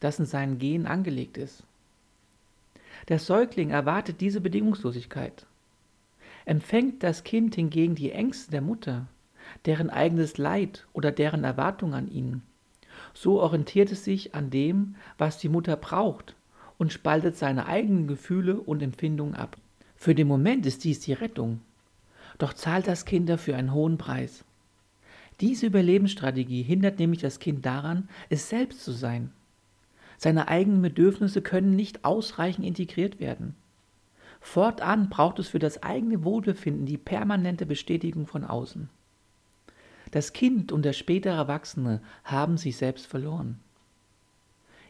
das 0.00 0.18
in 0.18 0.26
seinen 0.26 0.58
Gen 0.58 0.86
angelegt 0.86 1.36
ist. 1.36 1.64
Der 3.08 3.18
Säugling 3.18 3.70
erwartet 3.70 4.20
diese 4.20 4.40
Bedingungslosigkeit. 4.40 5.46
Empfängt 6.44 7.02
das 7.02 7.24
Kind 7.24 7.54
hingegen 7.54 7.94
die 7.94 8.12
Ängste 8.12 8.50
der 8.50 8.62
Mutter, 8.62 9.06
deren 9.64 9.90
eigenes 9.90 10.38
Leid 10.38 10.86
oder 10.92 11.12
deren 11.12 11.44
Erwartung 11.44 11.94
an 11.94 12.10
ihn, 12.10 12.42
so 13.14 13.40
orientiert 13.40 13.92
es 13.92 14.04
sich 14.04 14.34
an 14.34 14.50
dem, 14.50 14.96
was 15.18 15.38
die 15.38 15.48
Mutter 15.48 15.76
braucht 15.76 16.34
und 16.78 16.92
spaltet 16.92 17.36
seine 17.36 17.66
eigenen 17.66 18.06
Gefühle 18.06 18.60
und 18.60 18.82
Empfindungen 18.82 19.34
ab. 19.34 19.56
Für 19.96 20.14
den 20.14 20.28
Moment 20.28 20.66
ist 20.66 20.84
dies 20.84 21.00
die 21.00 21.14
Rettung, 21.14 21.60
doch 22.38 22.52
zahlt 22.52 22.86
das 22.86 23.04
Kind 23.04 23.28
dafür 23.28 23.56
einen 23.56 23.72
hohen 23.72 23.98
Preis. 23.98 24.44
Diese 25.40 25.66
Überlebensstrategie 25.66 26.62
hindert 26.62 26.98
nämlich 26.98 27.20
das 27.20 27.38
Kind 27.38 27.66
daran, 27.66 28.08
es 28.30 28.48
selbst 28.48 28.82
zu 28.82 28.92
sein. 28.92 29.30
Seine 30.18 30.48
eigenen 30.48 30.80
Bedürfnisse 30.80 31.42
können 31.42 31.76
nicht 31.76 32.04
ausreichend 32.04 32.66
integriert 32.66 33.20
werden. 33.20 33.54
Fortan 34.40 35.10
braucht 35.10 35.38
es 35.38 35.48
für 35.48 35.58
das 35.58 35.82
eigene 35.82 36.24
Wohlbefinden 36.24 36.86
die 36.86 36.96
permanente 36.96 37.66
Bestätigung 37.66 38.26
von 38.26 38.44
außen. 38.44 38.88
Das 40.12 40.32
Kind 40.32 40.72
und 40.72 40.84
der 40.84 40.92
spätere 40.92 41.34
Erwachsene 41.34 42.00
haben 42.24 42.56
sich 42.56 42.76
selbst 42.76 43.06
verloren. 43.06 43.58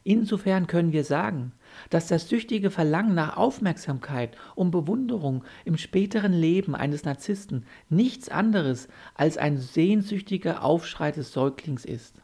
Insofern 0.07 0.69
können 0.69 0.93
wir 0.93 1.03
sagen, 1.03 1.51
dass 1.91 2.07
das 2.07 2.29
süchtige 2.29 2.71
Verlangen 2.71 3.17
nach 3.17 3.37
Aufmerksamkeit 3.37 4.37
und 4.55 4.71
Bewunderung 4.71 5.43
im 5.65 5.77
späteren 5.77 6.33
Leben 6.33 6.77
eines 6.77 7.03
Narzissten 7.03 7.67
nichts 7.89 8.29
anderes 8.29 8.87
als 9.15 9.37
ein 9.37 9.59
sehnsüchtiger 9.59 10.63
Aufschrei 10.63 11.11
des 11.11 11.33
Säuglings 11.33 11.85
ist. 11.85 12.23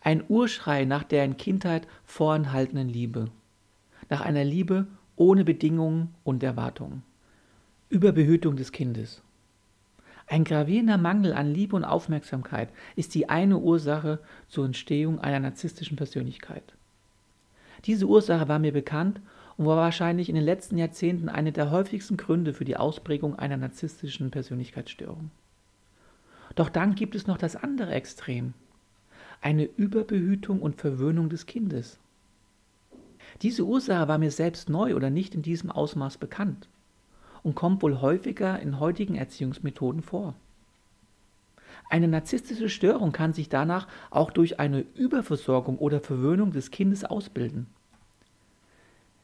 Ein 0.00 0.24
Urschrei 0.26 0.84
nach 0.84 1.04
der 1.04 1.24
in 1.24 1.36
Kindheit 1.36 1.86
vorenthaltenen 2.02 2.88
Liebe. 2.88 3.30
Nach 4.10 4.22
einer 4.22 4.42
Liebe 4.42 4.88
ohne 5.14 5.44
Bedingungen 5.44 6.12
und 6.24 6.42
Erwartungen. 6.42 7.04
Überbehütung 7.88 8.56
des 8.56 8.72
Kindes. 8.72 9.22
Ein 10.26 10.44
gravierender 10.44 10.96
Mangel 10.96 11.34
an 11.34 11.52
Liebe 11.52 11.76
und 11.76 11.84
Aufmerksamkeit 11.84 12.70
ist 12.96 13.14
die 13.14 13.28
eine 13.28 13.58
Ursache 13.58 14.20
zur 14.48 14.64
Entstehung 14.64 15.18
einer 15.20 15.40
narzisstischen 15.40 15.96
Persönlichkeit. 15.96 16.62
Diese 17.84 18.06
Ursache 18.06 18.48
war 18.48 18.58
mir 18.58 18.72
bekannt 18.72 19.20
und 19.56 19.66
war 19.66 19.76
wahrscheinlich 19.76 20.30
in 20.30 20.34
den 20.34 20.44
letzten 20.44 20.78
Jahrzehnten 20.78 21.28
eine 21.28 21.52
der 21.52 21.70
häufigsten 21.70 22.16
Gründe 22.16 22.54
für 22.54 22.64
die 22.64 22.78
Ausprägung 22.78 23.38
einer 23.38 23.58
narzisstischen 23.58 24.30
Persönlichkeitsstörung. 24.30 25.30
Doch 26.54 26.70
dann 26.70 26.94
gibt 26.94 27.14
es 27.14 27.26
noch 27.26 27.36
das 27.36 27.56
andere 27.56 27.92
Extrem, 27.92 28.54
eine 29.42 29.64
Überbehütung 29.64 30.62
und 30.62 30.80
Verwöhnung 30.80 31.28
des 31.28 31.44
Kindes. 31.44 31.98
Diese 33.42 33.64
Ursache 33.64 34.08
war 34.08 34.18
mir 34.18 34.30
selbst 34.30 34.70
neu 34.70 34.94
oder 34.94 35.10
nicht 35.10 35.34
in 35.34 35.42
diesem 35.42 35.70
Ausmaß 35.70 36.16
bekannt 36.16 36.68
und 37.44 37.54
kommt 37.54 37.82
wohl 37.82 38.00
häufiger 38.00 38.58
in 38.58 38.80
heutigen 38.80 39.14
Erziehungsmethoden 39.14 40.02
vor. 40.02 40.34
Eine 41.90 42.08
narzisstische 42.08 42.68
Störung 42.68 43.12
kann 43.12 43.32
sich 43.32 43.48
danach 43.48 43.86
auch 44.10 44.32
durch 44.32 44.58
eine 44.58 44.80
Überversorgung 44.94 45.78
oder 45.78 46.00
Verwöhnung 46.00 46.50
des 46.50 46.72
Kindes 46.72 47.04
ausbilden. 47.04 47.66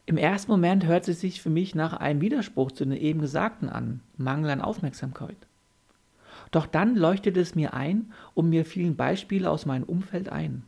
Im 0.07 0.17
ersten 0.17 0.50
Moment 0.50 0.87
hört 0.87 1.09
es 1.09 1.21
sich 1.21 1.41
für 1.41 1.50
mich 1.50 1.75
nach 1.75 1.95
einem 1.95 2.21
Widerspruch 2.21 2.73
zu 2.73 2.85
den 2.85 2.97
eben 2.97 3.21
Gesagten 3.21 3.69
an, 3.69 4.00
Mangel 4.17 4.50
an 4.50 4.61
Aufmerksamkeit. 4.61 5.37
Doch 6.50 6.67
dann 6.67 6.97
leuchtet 6.97 7.37
es 7.37 7.55
mir 7.55 7.75
ein 7.75 8.12
und 8.35 8.50
mir 8.50 8.65
fielen 8.65 8.97
Beispiele 8.97 9.49
aus 9.49 9.67
meinem 9.67 9.85
Umfeld 9.85 10.29
ein. 10.29 10.65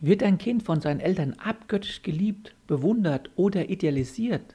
Wird 0.00 0.22
ein 0.22 0.38
Kind 0.38 0.62
von 0.62 0.80
seinen 0.80 1.00
Eltern 1.00 1.34
abgöttisch 1.42 2.02
geliebt, 2.02 2.54
bewundert 2.66 3.30
oder 3.34 3.70
idealisiert, 3.70 4.54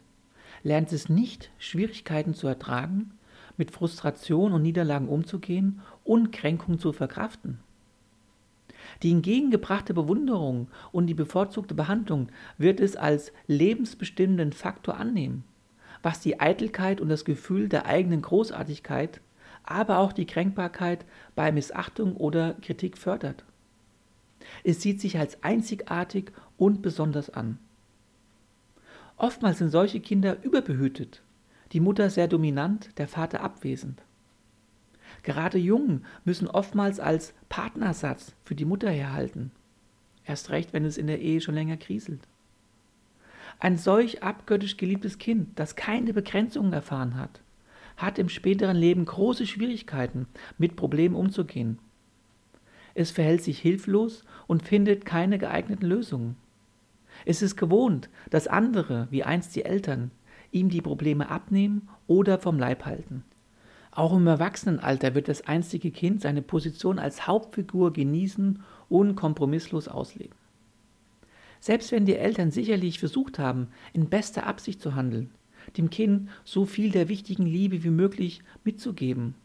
lernt 0.63 0.91
es 0.91 1.09
nicht, 1.09 1.51
Schwierigkeiten 1.57 2.33
zu 2.33 2.47
ertragen, 2.47 3.11
mit 3.57 3.71
Frustration 3.71 4.53
und 4.53 4.61
Niederlagen 4.61 5.07
umzugehen 5.07 5.81
und 6.03 6.31
Kränkungen 6.31 6.79
zu 6.79 6.93
verkraften. 6.93 7.59
Die 9.03 9.11
entgegengebrachte 9.11 9.93
Bewunderung 9.93 10.67
und 10.91 11.07
die 11.07 11.13
bevorzugte 11.13 11.73
Behandlung 11.73 12.29
wird 12.57 12.79
es 12.79 12.95
als 12.95 13.31
lebensbestimmenden 13.47 14.53
Faktor 14.53 14.97
annehmen, 14.97 15.43
was 16.01 16.19
die 16.19 16.39
Eitelkeit 16.39 17.01
und 17.01 17.09
das 17.09 17.25
Gefühl 17.25 17.69
der 17.69 17.85
eigenen 17.85 18.21
Großartigkeit, 18.21 19.21
aber 19.63 19.99
auch 19.99 20.13
die 20.13 20.25
Kränkbarkeit 20.25 21.05
bei 21.35 21.51
Missachtung 21.51 22.15
oder 22.15 22.55
Kritik 22.61 22.97
fördert. 22.97 23.43
Es 24.63 24.81
sieht 24.81 24.99
sich 24.99 25.19
als 25.19 25.43
einzigartig 25.43 26.31
und 26.57 26.81
besonders 26.81 27.29
an. 27.29 27.59
Oftmals 29.21 29.59
sind 29.59 29.69
solche 29.69 29.99
Kinder 29.99 30.43
überbehütet, 30.43 31.21
die 31.73 31.79
Mutter 31.79 32.09
sehr 32.09 32.27
dominant, 32.27 32.97
der 32.97 33.07
Vater 33.07 33.41
abwesend. 33.41 34.01
Gerade 35.21 35.59
Jungen 35.59 36.05
müssen 36.25 36.47
oftmals 36.47 36.99
als 36.99 37.35
Partnersatz 37.47 38.33
für 38.43 38.55
die 38.55 38.65
Mutter 38.65 38.89
herhalten, 38.89 39.51
erst 40.25 40.49
recht, 40.49 40.73
wenn 40.73 40.85
es 40.85 40.97
in 40.97 41.05
der 41.05 41.21
Ehe 41.21 41.39
schon 41.39 41.53
länger 41.53 41.77
kriselt. 41.77 42.21
Ein 43.59 43.77
solch 43.77 44.23
abgöttisch 44.23 44.77
geliebtes 44.77 45.19
Kind, 45.19 45.49
das 45.59 45.75
keine 45.75 46.13
Begrenzungen 46.13 46.73
erfahren 46.73 47.15
hat, 47.15 47.41
hat 47.97 48.17
im 48.17 48.27
späteren 48.27 48.75
Leben 48.75 49.05
große 49.05 49.45
Schwierigkeiten, 49.45 50.25
mit 50.57 50.75
Problemen 50.75 51.13
umzugehen. 51.13 51.77
Es 52.95 53.11
verhält 53.11 53.43
sich 53.43 53.59
hilflos 53.59 54.25
und 54.47 54.67
findet 54.67 55.05
keine 55.05 55.37
geeigneten 55.37 55.85
Lösungen. 55.85 56.37
Es 57.25 57.41
ist 57.41 57.55
gewohnt, 57.55 58.09
dass 58.29 58.47
andere, 58.47 59.07
wie 59.11 59.23
einst 59.23 59.55
die 59.55 59.65
Eltern, 59.65 60.11
ihm 60.51 60.69
die 60.69 60.81
Probleme 60.81 61.29
abnehmen 61.29 61.87
oder 62.07 62.39
vom 62.39 62.59
Leib 62.59 62.85
halten. 62.85 63.23
Auch 63.91 64.15
im 64.15 64.25
Erwachsenenalter 64.27 65.15
wird 65.15 65.27
das 65.27 65.45
einstige 65.47 65.91
Kind 65.91 66.21
seine 66.21 66.41
Position 66.41 66.97
als 66.97 67.27
Hauptfigur 67.27 67.91
genießen 67.91 68.63
und 68.89 69.15
kompromisslos 69.15 69.87
ausleben. 69.87 70.35
Selbst 71.59 71.91
wenn 71.91 72.05
die 72.05 72.15
Eltern 72.15 72.51
sicherlich 72.51 72.99
versucht 72.99 73.37
haben, 73.37 73.67
in 73.93 74.09
bester 74.09 74.47
Absicht 74.47 74.81
zu 74.81 74.95
handeln, 74.95 75.29
dem 75.77 75.89
Kind 75.89 76.29
so 76.43 76.65
viel 76.65 76.91
der 76.91 77.07
wichtigen 77.07 77.45
Liebe 77.45 77.83
wie 77.83 77.91
möglich 77.91 78.41
mitzugeben, 78.63 79.35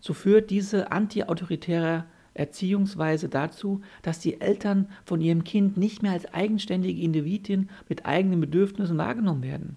so 0.00 0.14
führt 0.14 0.50
diese 0.50 0.92
antiautoritäre 0.92 2.04
Erziehungsweise 2.38 3.28
dazu, 3.28 3.80
dass 4.02 4.20
die 4.20 4.40
Eltern 4.40 4.88
von 5.04 5.20
ihrem 5.20 5.42
Kind 5.42 5.76
nicht 5.76 6.04
mehr 6.04 6.12
als 6.12 6.32
eigenständige 6.32 7.02
Individuen 7.02 7.68
mit 7.88 8.06
eigenen 8.06 8.40
Bedürfnissen 8.40 8.96
wahrgenommen 8.96 9.42
werden. 9.42 9.76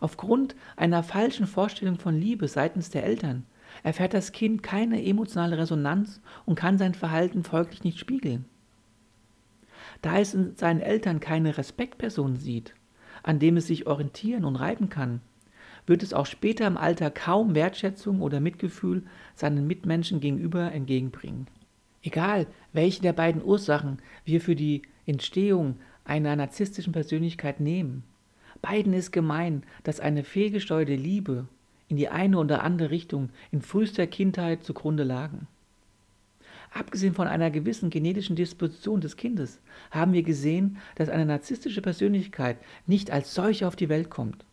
Aufgrund 0.00 0.56
einer 0.76 1.02
falschen 1.02 1.46
Vorstellung 1.46 1.98
von 1.98 2.18
Liebe 2.18 2.48
seitens 2.48 2.88
der 2.88 3.04
Eltern 3.04 3.44
erfährt 3.82 4.14
das 4.14 4.32
Kind 4.32 4.62
keine 4.62 5.04
emotionale 5.04 5.58
Resonanz 5.58 6.22
und 6.46 6.54
kann 6.54 6.78
sein 6.78 6.94
Verhalten 6.94 7.44
folglich 7.44 7.84
nicht 7.84 7.98
spiegeln. 7.98 8.46
Da 10.00 10.18
es 10.18 10.32
in 10.32 10.56
seinen 10.56 10.80
Eltern 10.80 11.20
keine 11.20 11.58
Respektperson 11.58 12.36
sieht, 12.36 12.74
an 13.22 13.40
dem 13.40 13.58
es 13.58 13.66
sich 13.66 13.86
orientieren 13.86 14.46
und 14.46 14.56
reiben 14.56 14.88
kann, 14.88 15.20
wird 15.86 16.02
es 16.02 16.12
auch 16.12 16.26
später 16.26 16.66
im 16.66 16.76
Alter 16.76 17.10
kaum 17.10 17.54
Wertschätzung 17.54 18.20
oder 18.20 18.40
Mitgefühl 18.40 19.02
seinen 19.34 19.66
Mitmenschen 19.66 20.20
gegenüber 20.20 20.72
entgegenbringen. 20.72 21.46
Egal, 22.02 22.46
welche 22.72 23.02
der 23.02 23.12
beiden 23.12 23.42
Ursachen 23.42 23.98
wir 24.24 24.40
für 24.40 24.56
die 24.56 24.82
Entstehung 25.06 25.76
einer 26.04 26.36
narzisstischen 26.36 26.92
Persönlichkeit 26.92 27.60
nehmen, 27.60 28.04
beiden 28.62 28.92
ist 28.92 29.12
gemein, 29.12 29.62
dass 29.84 30.00
eine 30.00 30.24
fehlgesteuerte 30.24 30.94
Liebe 30.94 31.46
in 31.88 31.96
die 31.96 32.08
eine 32.08 32.38
oder 32.38 32.62
andere 32.62 32.90
Richtung 32.90 33.30
in 33.50 33.62
frühester 33.62 34.06
Kindheit 34.06 34.64
zugrunde 34.64 35.04
lagen. 35.04 35.46
Abgesehen 36.72 37.14
von 37.14 37.28
einer 37.28 37.50
gewissen 37.50 37.90
genetischen 37.90 38.36
Disposition 38.36 39.00
des 39.00 39.16
Kindes 39.16 39.60
haben 39.90 40.12
wir 40.12 40.22
gesehen, 40.22 40.78
dass 40.96 41.08
eine 41.08 41.24
narzisstische 41.24 41.80
Persönlichkeit 41.80 42.58
nicht 42.86 43.10
als 43.10 43.34
solche 43.34 43.66
auf 43.66 43.76
die 43.76 43.88
Welt 43.88 44.10
kommt, 44.10 44.44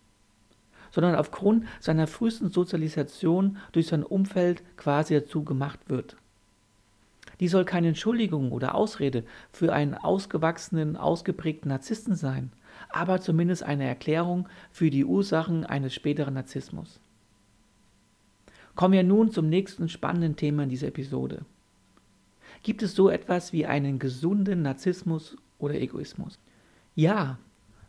sondern 0.94 1.16
aufgrund 1.16 1.66
seiner 1.80 2.06
frühesten 2.06 2.52
Sozialisation 2.52 3.58
durch 3.72 3.88
sein 3.88 4.04
Umfeld 4.04 4.62
quasi 4.78 5.16
dazu 5.16 5.44
gemacht 5.44 5.80
wird. 5.88 6.18
Die 7.40 7.48
soll 7.48 7.66
keine 7.66 7.88
Entschuldigung 7.88 8.52
oder 8.52 8.76
Ausrede 8.76 9.24
für 9.52 9.74
einen 9.74 9.96
ausgewachsenen, 9.96 10.96
ausgeprägten 10.96 11.70
Narzissten 11.70 12.16
sein, 12.16 12.52
aber 12.90 13.22
zumindest 13.22 13.64
eine 13.64 13.86
Erklärung 13.86 14.48
für 14.72 14.92
die 14.92 15.04
Ursachen 15.04 15.66
eines 15.66 15.96
späteren 15.96 16.36
Narzissmus. 16.36 17.00
Kommen 18.76 18.94
wir 18.94 19.04
nun 19.04 19.32
zum 19.32 19.50
nächsten 19.50 19.90
spannenden 19.90 20.36
Thema 20.36 20.64
in 20.64 20.70
dieser 20.70 20.88
Episode. 20.88 21.44
Gibt 22.62 22.84
es 22.84 22.94
so 22.94 23.10
etwas 23.10 23.52
wie 23.52 23.66
einen 23.66 23.98
gesunden 23.98 24.62
Narzissmus 24.62 25.38
oder 25.58 25.74
Egoismus? 25.74 26.38
Ja, 26.94 27.40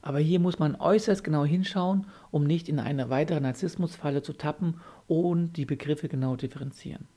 aber 0.07 0.19
hier 0.19 0.39
muss 0.39 0.59
man 0.59 0.77
äußerst 0.77 1.25
genau 1.25 1.47
hinschauen, 1.47 2.07
um 2.31 2.45
nicht 2.45 2.69
in 2.69 2.79
eine 2.79 3.09
weitere 3.09 3.41
Narzissmusfalle 3.41 4.23
zu 4.23 4.35
tappen 4.35 4.83
und 5.07 5.55
die 5.55 5.65
Begriffe 5.65 6.09
genau 6.09 6.37
differenzieren. 6.37 7.09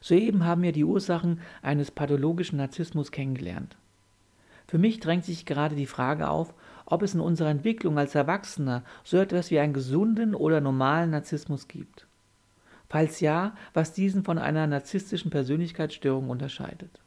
Soeben 0.00 0.44
haben 0.44 0.62
wir 0.62 0.72
die 0.72 0.82
Ursachen 0.82 1.40
eines 1.62 1.92
pathologischen 1.92 2.58
Narzissmus 2.58 3.12
kennengelernt. 3.12 3.76
Für 4.66 4.78
mich 4.78 4.98
drängt 4.98 5.24
sich 5.24 5.46
gerade 5.46 5.76
die 5.76 5.86
Frage 5.86 6.28
auf, 6.28 6.52
ob 6.84 7.02
es 7.02 7.14
in 7.14 7.20
unserer 7.20 7.50
Entwicklung 7.50 7.96
als 7.96 8.16
Erwachsener 8.16 8.82
so 9.04 9.18
etwas 9.18 9.52
wie 9.52 9.60
einen 9.60 9.72
gesunden 9.72 10.34
oder 10.34 10.60
normalen 10.60 11.10
Narzissmus 11.10 11.68
gibt. 11.68 12.08
Falls 12.88 13.20
ja, 13.20 13.54
was 13.72 13.92
diesen 13.92 14.24
von 14.24 14.38
einer 14.38 14.66
narzisstischen 14.66 15.30
Persönlichkeitsstörung 15.30 16.28
unterscheidet. 16.28 17.03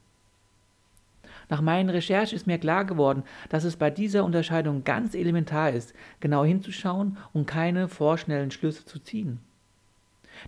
Nach 1.50 1.62
meinen 1.62 1.90
Recherchen 1.90 2.36
ist 2.36 2.48
mir 2.48 2.58
klar 2.58 2.86
geworden, 2.86 3.24
dass 3.50 3.64
es 3.64 3.78
bei 3.78 3.90
dieser 3.90 4.26
Unterscheidung 4.26 4.84
ganz 4.84 5.16
elementar 5.16 5.72
ist, 5.72 5.94
genau 6.20 6.44
hinzuschauen 6.44 7.18
und 7.34 7.46
keine 7.46 7.88
vorschnellen 7.88 8.52
Schlüsse 8.52 8.86
zu 8.86 9.00
ziehen. 9.00 9.40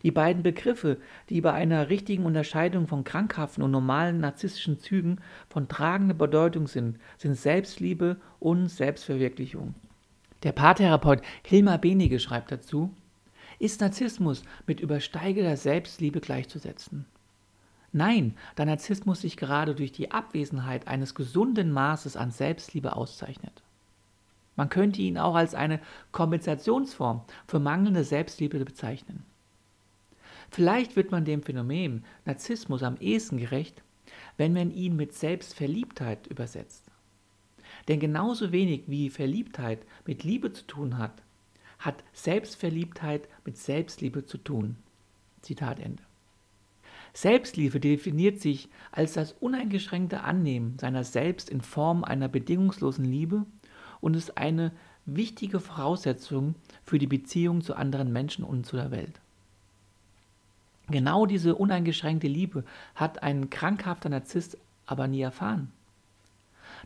Die 0.04 0.12
beiden 0.12 0.44
Begriffe, 0.44 0.98
die 1.30 1.42
bei 1.42 1.54
einer 1.54 1.90
richtigen 1.90 2.26
Unterscheidung 2.26 2.88
von 2.88 3.04
krankhaften 3.04 3.64
und 3.64 3.72
normalen 3.72 4.20
narzisstischen 4.20 4.80
Zügen 4.80 5.20
von 5.50 5.68
tragender 5.68 6.14
Bedeutung 6.14 6.68
sind, 6.68 7.00
sind 7.18 7.36
Selbstliebe 7.36 8.18
und 8.40 8.68
Selbstverwirklichung. 8.68 9.74
Der 10.44 10.52
Paartherapeut 10.52 11.22
Hilmar 11.44 11.80
Benige 11.80 12.20
schreibt 12.20 12.52
dazu, 12.52 12.94
ist 13.58 13.82
Narzissmus 13.82 14.44
mit 14.68 14.80
übersteigerter 14.80 15.58
Selbstliebe 15.58 16.22
gleichzusetzen? 16.22 17.06
Nein, 17.92 18.36
da 18.56 18.66
Narzissmus 18.66 19.22
sich 19.22 19.36
gerade 19.36 19.74
durch 19.74 19.92
die 19.92 20.12
Abwesenheit 20.12 20.88
eines 20.88 21.16
gesunden 21.16 21.72
Maßes 21.72 22.18
an 22.18 22.32
Selbstliebe 22.32 22.96
auszeichnet. 22.96 23.64
Man 24.56 24.70
könnte 24.70 25.02
ihn 25.02 25.18
auch 25.18 25.36
als 25.36 25.56
eine 25.56 25.80
Kompensationsform 26.12 27.22
für 27.48 27.60
mangelnde 27.60 28.04
Selbstliebe 28.04 28.64
bezeichnen. 28.64 29.24
Vielleicht 30.52 30.96
wird 30.96 31.12
man 31.12 31.26
dem 31.26 31.44
Phänomen 31.44 32.04
Narzissmus 32.26 32.84
am 32.84 32.98
ehesten 32.98 33.38
gerecht, 33.38 33.82
wenn 34.38 34.54
man 34.54 34.72
ihn 34.72 34.96
mit 34.96 35.14
Selbstverliebtheit 35.14 36.28
übersetzt. 36.28 36.86
Denn 37.88 38.00
genauso 38.00 38.52
wenig 38.52 38.84
wie 38.88 39.10
Verliebtheit 39.10 39.80
mit 40.06 40.24
Liebe 40.24 40.52
zu 40.52 40.66
tun 40.66 40.98
hat, 40.98 41.22
hat 41.80 42.04
Selbstverliebtheit 42.14 43.28
mit 43.46 43.58
Selbstliebe 43.58 44.26
zu 44.26 44.38
tun. 44.38 44.76
Zitat 45.42 45.80
Ende. 45.80 46.09
Selbstliebe 47.14 47.80
definiert 47.80 48.40
sich 48.40 48.70
als 48.92 49.14
das 49.14 49.34
uneingeschränkte 49.34 50.22
Annehmen 50.22 50.78
seiner 50.80 51.04
selbst 51.04 51.50
in 51.50 51.62
Form 51.62 52.04
einer 52.04 52.28
bedingungslosen 52.28 53.06
Liebe 53.06 53.46
und 54.02 54.16
ist 54.16 54.38
eine 54.38 54.72
wichtige 55.06 55.60
Voraussetzung 55.60 56.56
für 56.84 57.00
die 57.00 57.08
Beziehung 57.08 57.62
zu 57.62 57.76
anderen 57.76 58.14
Menschen 58.14 58.44
und 58.44 58.66
zu 58.66 58.76
der 58.76 58.92
Welt. 58.92 59.20
Genau 60.90 61.26
diese 61.26 61.56
uneingeschränkte 61.56 62.28
Liebe 62.28 62.64
hat 62.96 63.22
ein 63.22 63.50
krankhafter 63.50 64.10
Narzisst 64.10 64.58
aber 64.86 65.08
nie 65.08 65.22
erfahren. 65.22 65.72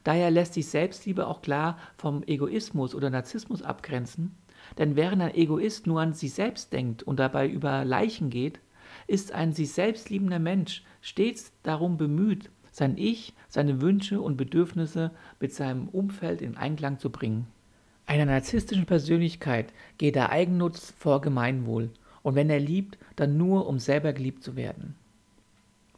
Daher 0.03 0.31
lässt 0.31 0.55
sich 0.55 0.67
Selbstliebe 0.67 1.27
auch 1.27 1.41
klar 1.41 1.77
vom 1.97 2.23
Egoismus 2.23 2.95
oder 2.95 3.09
Narzissmus 3.09 3.62
abgrenzen 3.62 4.36
denn 4.77 4.95
während 4.95 5.21
ein 5.21 5.36
Egoist 5.36 5.88
nur 5.88 6.01
an 6.01 6.13
sich 6.13 6.33
selbst 6.33 6.73
denkt 6.73 7.03
und 7.03 7.19
dabei 7.19 7.47
über 7.47 7.86
Leichen 7.86 8.29
geht, 8.29 8.59
ist 9.07 9.31
ein 9.31 9.53
sich 9.53 9.71
selbst 9.71 10.09
liebender 10.09 10.39
Mensch 10.39 10.83
stets 11.01 11.51
darum 11.63 11.97
bemüht, 11.97 12.49
sein 12.71 12.97
Ich, 12.97 13.33
seine 13.49 13.81
Wünsche 13.81 14.19
und 14.19 14.37
Bedürfnisse 14.37 15.11
mit 15.39 15.53
seinem 15.53 15.87
Umfeld 15.89 16.41
in 16.41 16.57
Einklang 16.57 16.99
zu 16.99 17.09
bringen. 17.09 17.47
Einer 18.05 18.25
narzisstischen 18.25 18.85
Persönlichkeit 18.85 19.73
geht 19.97 20.15
der 20.15 20.31
Eigennutz 20.31 20.93
vor 20.97 21.21
Gemeinwohl 21.21 21.91
und 22.21 22.35
wenn 22.35 22.49
er 22.49 22.59
liebt, 22.59 22.97
dann 23.15 23.37
nur, 23.37 23.67
um 23.67 23.79
selber 23.79 24.13
geliebt 24.13 24.43
zu 24.43 24.55
werden. 24.55 24.95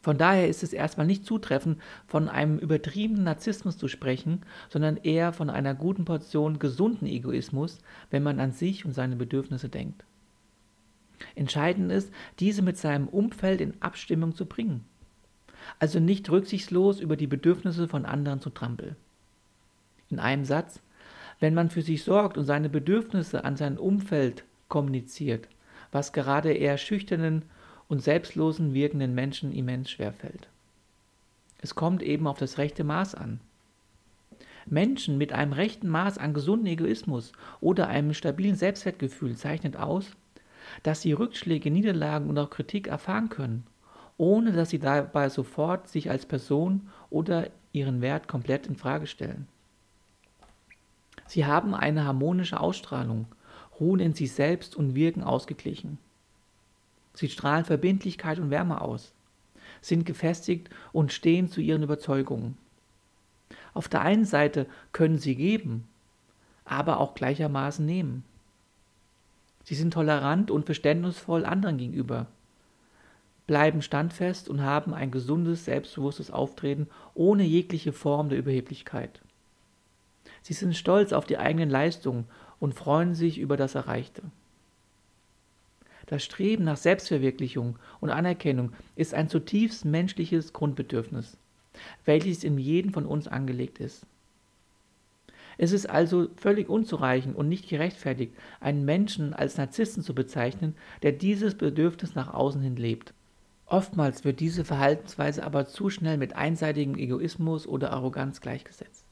Von 0.06 0.18
daher 0.18 0.46
ist 0.48 0.62
es 0.62 0.72
erstmal 0.72 1.06
nicht 1.06 1.26
zutreffend, 1.26 1.80
von 2.06 2.28
einem 2.28 2.58
übertriebenen 2.58 3.24
Narzissmus 3.24 3.76
zu 3.76 3.88
sprechen, 3.88 4.42
sondern 4.68 4.98
eher 4.98 5.32
von 5.32 5.50
einer 5.50 5.74
guten 5.74 6.04
Portion 6.04 6.60
gesunden 6.60 7.08
Egoismus, 7.08 7.80
wenn 8.10 8.22
man 8.22 8.38
an 8.38 8.52
sich 8.52 8.84
und 8.84 8.92
seine 8.92 9.16
Bedürfnisse 9.16 9.68
denkt. 9.68 10.04
Entscheidend 11.34 11.90
ist, 11.92 12.12
diese 12.38 12.62
mit 12.62 12.76
seinem 12.76 13.08
Umfeld 13.08 13.60
in 13.60 13.80
Abstimmung 13.80 14.34
zu 14.34 14.46
bringen. 14.46 14.84
Also 15.78 16.00
nicht 16.00 16.30
rücksichtslos 16.30 17.00
über 17.00 17.16
die 17.16 17.26
Bedürfnisse 17.26 17.88
von 17.88 18.06
anderen 18.06 18.40
zu 18.40 18.50
trampeln. 18.50 18.96
In 20.08 20.18
einem 20.18 20.44
Satz, 20.44 20.80
wenn 21.40 21.54
man 21.54 21.70
für 21.70 21.82
sich 21.82 22.04
sorgt 22.04 22.38
und 22.38 22.44
seine 22.44 22.68
Bedürfnisse 22.68 23.44
an 23.44 23.56
sein 23.56 23.78
Umfeld 23.78 24.44
kommuniziert, 24.68 25.48
was 25.92 26.12
gerade 26.12 26.52
eher 26.52 26.78
schüchternen 26.78 27.42
und 27.88 28.02
selbstlosen 28.02 28.74
wirkenden 28.74 29.14
Menschen 29.14 29.52
immens 29.52 29.90
schwerfällt. 29.90 30.48
Es 31.58 31.74
kommt 31.74 32.02
eben 32.02 32.26
auf 32.26 32.38
das 32.38 32.58
rechte 32.58 32.84
Maß 32.84 33.14
an. 33.14 33.40
Menschen 34.66 35.16
mit 35.16 35.32
einem 35.32 35.52
rechten 35.52 35.88
Maß 35.88 36.18
an 36.18 36.34
gesunden 36.34 36.66
Egoismus 36.66 37.32
oder 37.60 37.88
einem 37.88 38.14
stabilen 38.14 38.56
Selbstwertgefühl 38.56 39.36
zeichnet 39.36 39.76
aus, 39.76 40.16
dass 40.82 41.02
sie 41.02 41.12
Rückschläge, 41.12 41.70
Niederlagen 41.70 42.28
und 42.28 42.38
auch 42.38 42.50
Kritik 42.50 42.88
erfahren 42.88 43.28
können, 43.28 43.66
ohne 44.16 44.52
dass 44.52 44.70
sie 44.70 44.78
dabei 44.78 45.28
sofort 45.28 45.88
sich 45.88 46.10
als 46.10 46.26
Person 46.26 46.88
oder 47.10 47.50
ihren 47.72 48.00
Wert 48.00 48.28
komplett 48.28 48.66
in 48.66 48.76
Frage 48.76 49.06
stellen. 49.06 49.46
Sie 51.26 51.44
haben 51.44 51.74
eine 51.74 52.04
harmonische 52.04 52.60
Ausstrahlung, 52.60 53.26
ruhen 53.80 54.00
in 54.00 54.14
sich 54.14 54.32
selbst 54.32 54.76
und 54.76 54.94
wirken 54.94 55.22
ausgeglichen. 55.22 55.98
Sie 57.14 57.28
strahlen 57.28 57.64
Verbindlichkeit 57.64 58.38
und 58.38 58.50
Wärme 58.50 58.80
aus, 58.80 59.12
sind 59.80 60.06
gefestigt 60.06 60.70
und 60.92 61.12
stehen 61.12 61.48
zu 61.48 61.60
ihren 61.60 61.82
Überzeugungen. 61.82 62.56
Auf 63.74 63.88
der 63.88 64.02
einen 64.02 64.24
Seite 64.24 64.66
können 64.92 65.18
sie 65.18 65.34
geben, 65.34 65.86
aber 66.64 66.98
auch 67.00 67.14
gleichermaßen 67.14 67.84
nehmen. 67.84 68.24
Sie 69.66 69.74
sind 69.74 69.92
tolerant 69.92 70.52
und 70.52 70.64
verständnisvoll 70.64 71.44
anderen 71.44 71.76
gegenüber, 71.76 72.28
bleiben 73.48 73.82
standfest 73.82 74.48
und 74.48 74.62
haben 74.62 74.94
ein 74.94 75.10
gesundes, 75.10 75.64
selbstbewusstes 75.64 76.30
Auftreten 76.30 76.86
ohne 77.14 77.42
jegliche 77.42 77.92
Form 77.92 78.28
der 78.28 78.38
Überheblichkeit. 78.38 79.20
Sie 80.42 80.54
sind 80.54 80.76
stolz 80.76 81.12
auf 81.12 81.26
die 81.26 81.38
eigenen 81.38 81.68
Leistungen 81.68 82.26
und 82.60 82.74
freuen 82.74 83.16
sich 83.16 83.38
über 83.38 83.56
das 83.56 83.74
Erreichte. 83.74 84.22
Das 86.06 86.22
Streben 86.22 86.62
nach 86.62 86.76
Selbstverwirklichung 86.76 87.76
und 88.00 88.10
Anerkennung 88.10 88.72
ist 88.94 89.14
ein 89.14 89.28
zutiefst 89.28 89.84
menschliches 89.84 90.52
Grundbedürfnis, 90.52 91.38
welches 92.04 92.44
in 92.44 92.56
jedem 92.56 92.92
von 92.92 93.04
uns 93.04 93.26
angelegt 93.26 93.80
ist. 93.80 94.06
Es 95.58 95.72
ist 95.72 95.88
also 95.88 96.28
völlig 96.36 96.68
unzureichend 96.68 97.34
und 97.36 97.48
nicht 97.48 97.68
gerechtfertigt, 97.68 98.34
einen 98.60 98.84
Menschen 98.84 99.32
als 99.32 99.56
Narzissten 99.56 100.02
zu 100.02 100.14
bezeichnen, 100.14 100.74
der 101.02 101.12
dieses 101.12 101.54
Bedürfnis 101.54 102.14
nach 102.14 102.32
außen 102.34 102.60
hin 102.60 102.76
lebt. 102.76 103.14
Oftmals 103.66 104.24
wird 104.24 104.40
diese 104.40 104.64
Verhaltensweise 104.64 105.42
aber 105.42 105.66
zu 105.66 105.90
schnell 105.90 106.18
mit 106.18 106.36
einseitigem 106.36 106.96
Egoismus 106.96 107.66
oder 107.66 107.90
Arroganz 107.92 108.40
gleichgesetzt. 108.40 109.04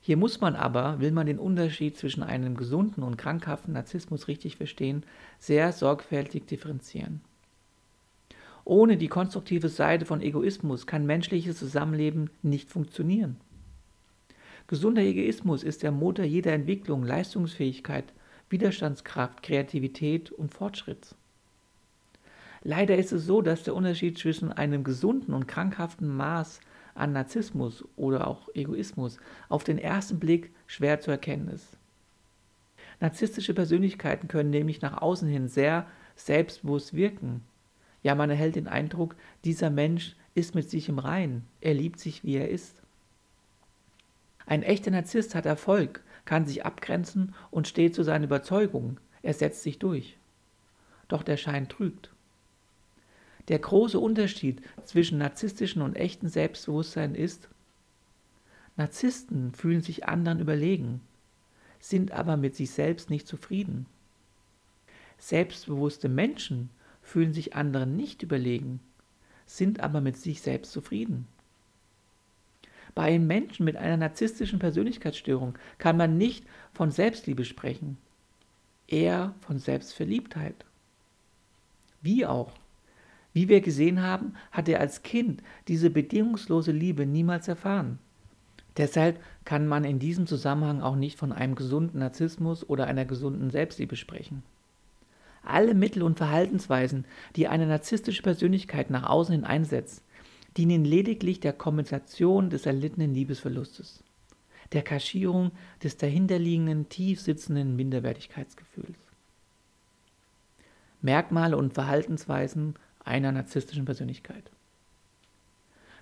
Hier 0.00 0.16
muss 0.16 0.40
man 0.40 0.56
aber, 0.56 1.00
will 1.00 1.12
man 1.12 1.26
den 1.26 1.38
Unterschied 1.38 1.96
zwischen 1.96 2.22
einem 2.22 2.56
gesunden 2.56 3.02
und 3.02 3.16
krankhaften 3.16 3.74
Narzissmus 3.74 4.28
richtig 4.28 4.56
verstehen, 4.56 5.02
sehr 5.38 5.72
sorgfältig 5.72 6.46
differenzieren. 6.46 7.20
Ohne 8.64 8.96
die 8.96 9.08
konstruktive 9.08 9.68
Seite 9.68 10.06
von 10.06 10.20
Egoismus 10.20 10.86
kann 10.86 11.06
menschliches 11.06 11.58
Zusammenleben 11.58 12.30
nicht 12.42 12.68
funktionieren. 12.68 13.36
Gesunder 14.68 15.02
Egoismus 15.02 15.62
ist 15.62 15.84
der 15.84 15.92
Motor 15.92 16.24
jeder 16.24 16.52
Entwicklung, 16.52 17.04
Leistungsfähigkeit, 17.04 18.12
Widerstandskraft, 18.50 19.42
Kreativität 19.42 20.32
und 20.32 20.52
Fortschritts. 20.52 21.14
Leider 22.64 22.96
ist 22.96 23.12
es 23.12 23.26
so, 23.26 23.42
dass 23.42 23.62
der 23.62 23.76
Unterschied 23.76 24.18
zwischen 24.18 24.52
einem 24.52 24.82
gesunden 24.82 25.34
und 25.34 25.46
krankhaften 25.46 26.08
Maß 26.08 26.60
an 26.96 27.12
Narzissmus 27.12 27.84
oder 27.94 28.26
auch 28.26 28.48
Egoismus 28.54 29.18
auf 29.48 29.62
den 29.62 29.78
ersten 29.78 30.18
Blick 30.18 30.50
schwer 30.66 31.00
zu 31.00 31.12
erkennen 31.12 31.48
ist. 31.48 31.78
Narzisstische 32.98 33.54
Persönlichkeiten 33.54 34.26
können 34.26 34.50
nämlich 34.50 34.80
nach 34.80 35.00
außen 35.00 35.28
hin 35.28 35.46
sehr 35.46 35.86
selbstbewusst 36.16 36.94
wirken. 36.94 37.42
Ja, 38.02 38.16
man 38.16 38.30
erhält 38.30 38.56
den 38.56 38.66
Eindruck, 38.66 39.14
dieser 39.44 39.70
Mensch 39.70 40.16
ist 40.34 40.56
mit 40.56 40.68
sich 40.68 40.88
im 40.88 40.98
Rein, 40.98 41.44
er 41.60 41.74
liebt 41.74 42.00
sich, 42.00 42.24
wie 42.24 42.34
er 42.34 42.48
ist. 42.48 42.82
Ein 44.46 44.62
echter 44.62 44.90
Narzisst 44.90 45.34
hat 45.34 45.44
Erfolg, 45.44 46.02
kann 46.24 46.46
sich 46.46 46.64
abgrenzen 46.64 47.34
und 47.50 47.68
steht 47.68 47.94
zu 47.94 48.02
seinen 48.02 48.24
Überzeugungen. 48.24 48.98
Er 49.22 49.34
setzt 49.34 49.62
sich 49.62 49.78
durch. 49.78 50.16
Doch 51.08 51.22
der 51.22 51.36
Schein 51.36 51.68
trügt. 51.68 52.10
Der 53.48 53.58
große 53.58 53.98
Unterschied 53.98 54.62
zwischen 54.84 55.18
narzisstischen 55.18 55.82
und 55.82 55.96
echten 55.96 56.28
Selbstbewusstsein 56.28 57.14
ist, 57.14 57.48
Narzissten 58.76 59.52
fühlen 59.52 59.82
sich 59.82 60.06
anderen 60.06 60.40
überlegen, 60.40 61.00
sind 61.80 62.12
aber 62.12 62.36
mit 62.36 62.54
sich 62.54 62.70
selbst 62.70 63.08
nicht 63.08 63.26
zufrieden. 63.26 63.86
Selbstbewusste 65.18 66.08
Menschen 66.08 66.70
fühlen 67.02 67.32
sich 67.32 67.54
anderen 67.54 67.96
nicht 67.96 68.22
überlegen, 68.22 68.80
sind 69.46 69.80
aber 69.80 70.00
mit 70.00 70.16
sich 70.16 70.42
selbst 70.42 70.72
zufrieden. 70.72 71.26
Bei 72.96 73.18
Menschen 73.18 73.66
mit 73.66 73.76
einer 73.76 73.98
narzisstischen 73.98 74.58
Persönlichkeitsstörung 74.58 75.58
kann 75.76 75.98
man 75.98 76.16
nicht 76.16 76.46
von 76.72 76.90
Selbstliebe 76.90 77.44
sprechen, 77.44 77.98
eher 78.88 79.34
von 79.42 79.58
Selbstverliebtheit. 79.58 80.64
Wie 82.00 82.24
auch? 82.24 82.52
Wie 83.34 83.50
wir 83.50 83.60
gesehen 83.60 84.00
haben, 84.00 84.32
hat 84.50 84.66
er 84.66 84.80
als 84.80 85.02
Kind 85.02 85.42
diese 85.68 85.90
bedingungslose 85.90 86.72
Liebe 86.72 87.04
niemals 87.04 87.48
erfahren. 87.48 87.98
Deshalb 88.78 89.20
kann 89.44 89.66
man 89.66 89.84
in 89.84 89.98
diesem 89.98 90.26
Zusammenhang 90.26 90.80
auch 90.80 90.96
nicht 90.96 91.18
von 91.18 91.32
einem 91.32 91.54
gesunden 91.54 92.00
Narzissmus 92.00 92.66
oder 92.66 92.86
einer 92.86 93.04
gesunden 93.04 93.50
Selbstliebe 93.50 93.96
sprechen. 93.96 94.42
Alle 95.42 95.74
Mittel 95.74 96.02
und 96.02 96.16
Verhaltensweisen, 96.16 97.04
die 97.36 97.46
eine 97.46 97.66
narzisstische 97.66 98.22
Persönlichkeit 98.22 98.88
nach 98.88 99.06
außen 99.06 99.34
hin 99.34 99.44
einsetzt, 99.44 100.02
dienen 100.56 100.84
lediglich 100.84 101.40
der 101.40 101.52
Kompensation 101.52 102.50
des 102.50 102.66
erlittenen 102.66 103.14
Liebesverlustes, 103.14 104.02
der 104.72 104.82
Kaschierung 104.82 105.52
des 105.82 105.96
dahinterliegenden, 105.96 106.88
tief 106.88 107.20
sitzenden 107.20 107.76
Minderwertigkeitsgefühls. 107.76 108.98
Merkmale 111.02 111.56
und 111.56 111.74
Verhaltensweisen 111.74 112.74
einer 113.04 113.32
narzisstischen 113.32 113.84
Persönlichkeit. 113.84 114.50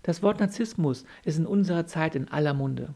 Das 0.02 0.22
Wort 0.22 0.40
Narzissmus 0.40 1.04
ist 1.24 1.38
in 1.38 1.46
unserer 1.46 1.86
Zeit 1.86 2.14
in 2.14 2.28
aller 2.28 2.54
Munde. 2.54 2.94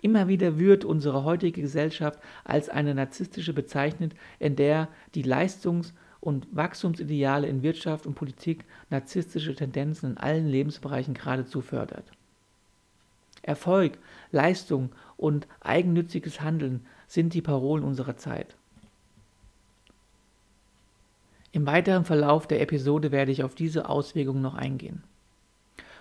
Immer 0.00 0.26
wieder 0.28 0.58
wird 0.58 0.84
unsere 0.84 1.24
heutige 1.24 1.60
Gesellschaft 1.60 2.18
als 2.44 2.68
eine 2.68 2.94
narzisstische 2.94 3.52
bezeichnet, 3.52 4.14
in 4.38 4.56
der 4.56 4.88
die 5.14 5.22
Leistungs- 5.22 5.92
und 6.22 6.46
Wachstumsideale 6.52 7.48
in 7.48 7.64
Wirtschaft 7.64 8.06
und 8.06 8.14
Politik 8.14 8.64
narzisstische 8.90 9.56
Tendenzen 9.56 10.12
in 10.12 10.18
allen 10.18 10.46
Lebensbereichen 10.46 11.14
geradezu 11.14 11.60
fördert. 11.60 12.12
Erfolg, 13.42 13.98
Leistung 14.30 14.92
und 15.16 15.48
eigennütziges 15.60 16.40
Handeln 16.40 16.86
sind 17.08 17.34
die 17.34 17.42
Parolen 17.42 17.82
unserer 17.82 18.16
Zeit. 18.16 18.56
Im 21.50 21.66
weiteren 21.66 22.04
Verlauf 22.04 22.46
der 22.46 22.60
Episode 22.60 23.10
werde 23.10 23.32
ich 23.32 23.42
auf 23.42 23.56
diese 23.56 23.88
Auswirkungen 23.88 24.42
noch 24.42 24.54
eingehen. 24.54 25.02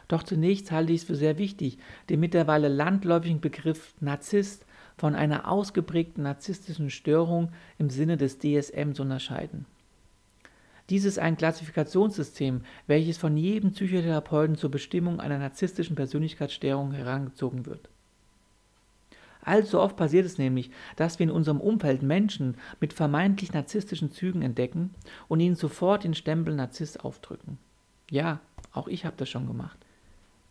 Doch 0.08 0.22
zunächst 0.22 0.72
halte 0.72 0.94
ich 0.94 1.02
es 1.02 1.08
für 1.08 1.16
sehr 1.16 1.40
wichtig, 1.40 1.80
den 2.10 2.20
mittlerweile 2.20 2.68
landläufigen 2.68 3.42
Begriff 3.42 3.96
Narzisst 4.02 4.68
von 4.98 5.16
einer 5.16 5.50
ausgeprägten 5.50 6.24
narzisstischen 6.24 6.92
Störung 6.92 7.52
im 7.80 7.90
Sinne 7.90 8.18
des 8.18 8.38
DSM 8.38 8.94
zu 8.94 9.02
unterscheiden. 9.02 9.66
Dies 10.92 11.06
ist 11.06 11.20
ein 11.20 11.38
Klassifikationssystem, 11.38 12.64
welches 12.86 13.18
von 13.18 13.38
jedem 13.38 13.72
Psychotherapeuten 13.72 14.58
zur 14.58 14.70
Bestimmung 14.70 15.22
einer 15.22 15.38
narzisstischen 15.38 15.96
Persönlichkeitsstörung 15.96 16.92
herangezogen 16.92 17.66
wird. 17.66 17.88
Allzu 19.42 19.80
oft 19.80 19.96
passiert 19.96 20.26
es 20.26 20.38
nämlich, 20.38 20.70
dass 20.98 21.18
wir 21.18 21.24
in 21.24 21.32
unserem 21.32 21.62
Umfeld 21.62 22.04
Menschen 22.04 22.56
mit 22.82 22.92
vermeintlich 22.92 23.54
narzisstischen 23.54 24.12
Zügen 24.12 24.42
entdecken 24.42 24.94
und 25.30 25.40
ihnen 25.40 25.56
sofort 25.56 26.04
den 26.04 26.14
Stempel 26.14 26.54
Narzisst 26.56 27.06
aufdrücken. 27.06 27.58
Ja, 28.10 28.42
auch 28.74 28.90
ich 28.90 29.06
habe 29.06 29.16
das 29.16 29.30
schon 29.30 29.48
gemacht. 29.48 29.78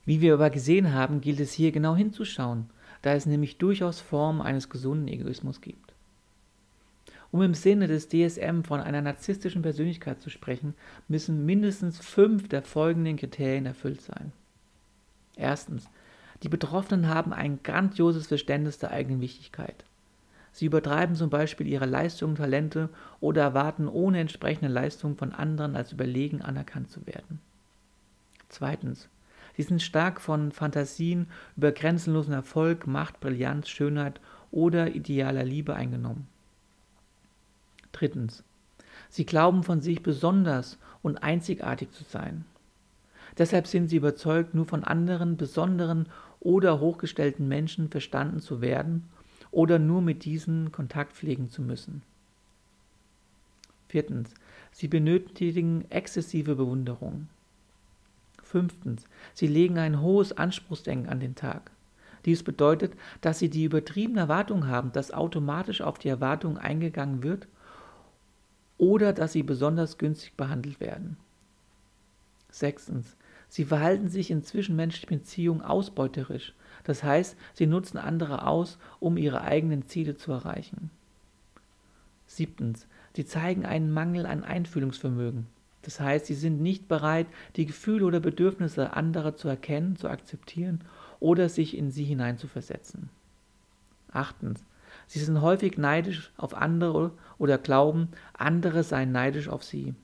Wie 0.07 0.23
wir 0.23 0.33
aber 0.33 0.49
gesehen 0.49 0.95
haben, 0.95 1.21
gilt 1.21 1.41
es 1.41 1.53
hier 1.53 1.71
genau 1.71 1.95
hinzuschauen, 1.95 2.71
da 3.03 3.13
es 3.13 3.27
nämlich 3.27 3.59
durchaus 3.59 4.01
Formen 4.01 4.41
eines 4.41 4.71
gesunden 4.71 5.07
Egoismus 5.07 5.61
gibt. 5.61 5.80
Um 7.33 7.43
im 7.43 7.55
Sinne 7.55 7.87
des 7.87 8.09
DSM 8.09 8.63
von 8.63 8.81
einer 8.81 9.03
narzisstischen 9.03 9.63
Persönlichkeit 9.63 10.21
zu 10.21 10.31
sprechen, 10.31 10.75
müssen 11.07 11.47
mindestens 11.47 11.99
fünf 11.99 12.49
der 12.49 12.63
folgenden 12.63 13.17
Kriterien 13.17 13.67
erfüllt 13.67 14.01
sein. 14.01 14.33
Erstens. 15.37 15.89
Die 16.43 16.49
Betroffenen 16.49 17.09
haben 17.09 17.33
ein 17.33 17.63
grandioses 17.63 18.27
Verständnis 18.27 18.79
der 18.79 18.91
eigenen 18.93 19.21
Wichtigkeit. 19.21 19.85
Sie 20.53 20.67
übertreiben 20.67 21.15
zum 21.15 21.31
Beispiel 21.31 21.67
ihre 21.67 21.87
Leistungen, 21.87 22.35
Talente 22.35 22.89
oder 23.21 23.43
erwarten 23.43 23.87
ohne 23.87 24.21
entsprechende 24.21 24.73
Leistung 24.73 25.17
von 25.17 25.33
anderen 25.33 25.77
als 25.77 25.93
überlegen 25.93 26.43
anerkannt 26.43 26.91
zu 26.91 27.07
werden. 27.07 27.41
Zweitens. 28.49 29.09
Sie 29.57 29.63
sind 29.63 29.83
stark 29.83 30.21
von 30.21 30.53
Fantasien 30.53 31.27
über 31.57 31.71
grenzenlosen 31.73 32.33
Erfolg, 32.33 32.87
Macht, 32.87 33.21
Brillanz, 33.21 33.69
Schönheit 33.69 34.21
oder 34.51 34.95
idealer 34.95 35.45
Liebe 35.45 35.75
eingenommen. 35.75 36.27
Drittens. 37.93 38.45
Sie 39.09 39.27
glauben 39.27 39.63
von 39.63 39.81
sich 39.81 40.03
besonders 40.03 40.79
und 41.03 41.23
einzigartig 41.23 41.91
zu 41.93 42.05
sein. 42.05 42.45
Deshalb 43.39 43.67
sind 43.67 43.89
sie 43.89 43.97
überzeugt, 43.97 44.55
nur 44.55 44.67
von 44.67 44.85
anderen 44.85 45.37
besonderen 45.37 46.09
oder 46.41 46.81
hochgestellten 46.81 47.49
Menschen 47.49 47.89
verstanden 47.89 48.41
zu 48.41 48.61
werden 48.61 49.09
oder 49.51 49.79
nur 49.79 50.03
mit 50.03 50.25
diesen 50.25 50.73
Kontakt 50.73 51.13
pflegen 51.13 51.49
zu 51.51 51.63
müssen. 51.63 52.03
Viertens. 53.89 54.35
Sie 54.73 54.87
benötigen 54.87 55.85
exzessive 55.91 56.55
Bewunderung. 56.55 57.29
Fünftens. 58.43 59.05
Sie 59.35 59.49
legen 59.49 59.79
ein 59.79 60.01
hohes 60.01 60.33
Anspruchsdenken 60.33 61.09
an 61.09 61.19
den 61.19 61.35
Tag. 61.35 61.73
Dies 62.25 62.43
bedeutet, 62.43 62.93
dass 63.21 63.39
sie 63.39 63.49
die 63.49 63.65
übertriebene 63.65 64.21
Erwartung 64.21 64.69
haben, 64.69 64.93
dass 64.93 65.13
automatisch 65.13 65.81
auf 65.81 65.99
die 65.99 66.09
Erwartung 66.09 66.59
eingegangen 66.59 67.23
wird 67.23 67.49
oder 68.81 69.13
dass 69.13 69.33
sie 69.33 69.43
besonders 69.43 69.99
günstig 69.99 70.37
behandelt 70.37 70.81
werden. 70.81 71.19
Sechstens. 72.51 73.15
Sie 73.49 73.65
verhalten 73.65 74.09
sich 74.09 74.31
in 74.31 74.43
zwischenmenschlichen 74.43 75.19
Beziehungen 75.19 75.61
ausbeuterisch, 75.61 76.55
das 76.85 77.05
heißt, 77.05 77.37
sie 77.53 77.67
nutzen 77.67 77.99
andere 77.99 78.47
aus, 78.47 78.79
um 78.99 79.19
ihre 79.19 79.43
eigenen 79.43 79.87
Ziele 79.87 80.17
zu 80.17 80.33
erreichen. 80.33 80.91
Siebtens. 82.27 82.87
Sie 83.15 83.27
zeigen 83.27 83.67
einen 83.67 83.93
Mangel 83.93 84.25
an 84.25 84.45
Einfühlungsvermögen. 84.45 85.47
Das 85.83 86.01
heißt, 86.01 86.27
sie 86.27 86.35
sind 86.35 86.63
nicht 86.63 86.89
bereit, 86.89 87.27
die 87.57 87.67
Gefühle 87.67 88.07
oder 88.07 88.21
Bedürfnisse 88.21 88.95
anderer 88.95 89.37
zu 89.37 89.49
erkennen, 89.49 89.97
zu 89.97 90.09
akzeptieren 90.09 90.81
oder 91.19 91.49
sich 91.49 91.77
in 91.77 91.91
sie 91.91 92.05
hineinzuversetzen. 92.05 93.11
Achtens. 94.11 94.65
Sie 95.11 95.19
sind 95.19 95.41
häufig 95.41 95.77
neidisch 95.77 96.31
auf 96.37 96.57
andere 96.57 97.11
oder 97.37 97.59
glauben, 97.59 98.11
andere 98.33 98.85
seien 98.85 99.11
neidisch 99.11 99.49
auf 99.49 99.65
sie. 99.65 99.97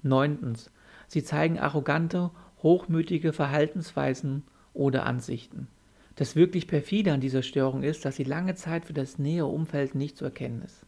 Neuntens. 0.00 0.70
Sie 1.08 1.22
zeigen 1.22 1.58
arrogante, 1.58 2.30
hochmütige 2.62 3.34
Verhaltensweisen 3.34 4.44
oder 4.72 5.04
Ansichten. 5.04 5.68
Das 6.16 6.36
wirklich 6.36 6.68
perfide 6.68 7.12
an 7.12 7.20
dieser 7.20 7.42
Störung 7.42 7.82
ist, 7.82 8.06
dass 8.06 8.16
sie 8.16 8.24
lange 8.24 8.54
Zeit 8.54 8.86
für 8.86 8.94
das 8.94 9.18
nähere 9.18 9.48
Umfeld 9.48 9.94
nicht 9.94 10.16
zu 10.16 10.24
erkennen 10.24 10.62
ist. 10.62 10.86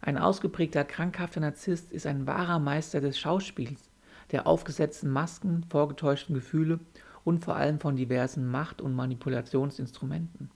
Ein 0.00 0.16
ausgeprägter 0.16 0.84
krankhafter 0.84 1.40
Narzisst 1.40 1.92
ist 1.92 2.06
ein 2.06 2.26
wahrer 2.26 2.58
Meister 2.58 3.02
des 3.02 3.18
Schauspiels, 3.18 3.90
der 4.30 4.46
aufgesetzten 4.46 5.10
Masken, 5.10 5.66
vorgetäuschten 5.68 6.34
Gefühle 6.34 6.80
und 7.22 7.44
vor 7.44 7.54
allem 7.54 7.80
von 7.80 7.96
diversen 7.96 8.46
Macht- 8.46 8.80
und 8.80 8.94
Manipulationsinstrumenten. 8.94 10.48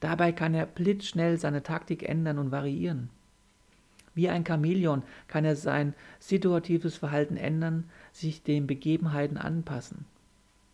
Dabei 0.00 0.32
kann 0.32 0.54
er 0.54 0.66
blitzschnell 0.66 1.38
seine 1.38 1.62
Taktik 1.62 2.08
ändern 2.08 2.38
und 2.38 2.50
variieren. 2.50 3.10
Wie 4.14 4.28
ein 4.28 4.44
Chamäleon 4.44 5.02
kann 5.28 5.44
er 5.44 5.56
sein 5.56 5.94
situatives 6.18 6.96
Verhalten 6.96 7.36
ändern, 7.36 7.84
sich 8.12 8.42
den 8.42 8.66
Begebenheiten 8.66 9.36
anpassen. 9.36 10.04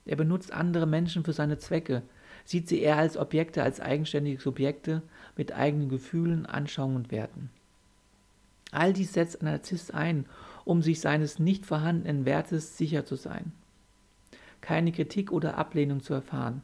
Er 0.06 0.16
benutzt 0.16 0.52
andere 0.52 0.86
Menschen 0.86 1.24
für 1.24 1.32
seine 1.32 1.58
Zwecke, 1.58 2.02
sieht 2.44 2.68
sie 2.68 2.80
eher 2.80 2.96
als 2.96 3.16
Objekte 3.16 3.62
als 3.62 3.80
eigenständige 3.80 4.40
Subjekte 4.40 5.02
mit 5.36 5.52
eigenen 5.52 5.88
Gefühlen, 5.88 6.46
Anschauungen 6.46 6.96
und 6.96 7.10
Werten. 7.10 7.50
All 8.70 8.92
dies 8.92 9.12
setzt 9.12 9.42
ein 9.42 9.46
Narzisst 9.46 9.92
ein, 9.92 10.26
um 10.64 10.82
sich 10.82 11.00
seines 11.00 11.38
nicht 11.38 11.66
vorhandenen 11.66 12.24
Wertes 12.24 12.76
sicher 12.76 13.04
zu 13.04 13.16
sein. 13.16 13.52
Keine 14.60 14.92
Kritik 14.92 15.32
oder 15.32 15.58
Ablehnung 15.58 16.02
zu 16.02 16.14
erfahren, 16.14 16.62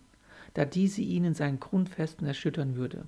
da 0.55 0.65
diese 0.65 1.03
ihn 1.03 1.25
in 1.25 1.35
seinen 1.35 1.61
Grundfesten 1.61 2.27
erschüttern 2.27 2.77
würde. 2.77 3.05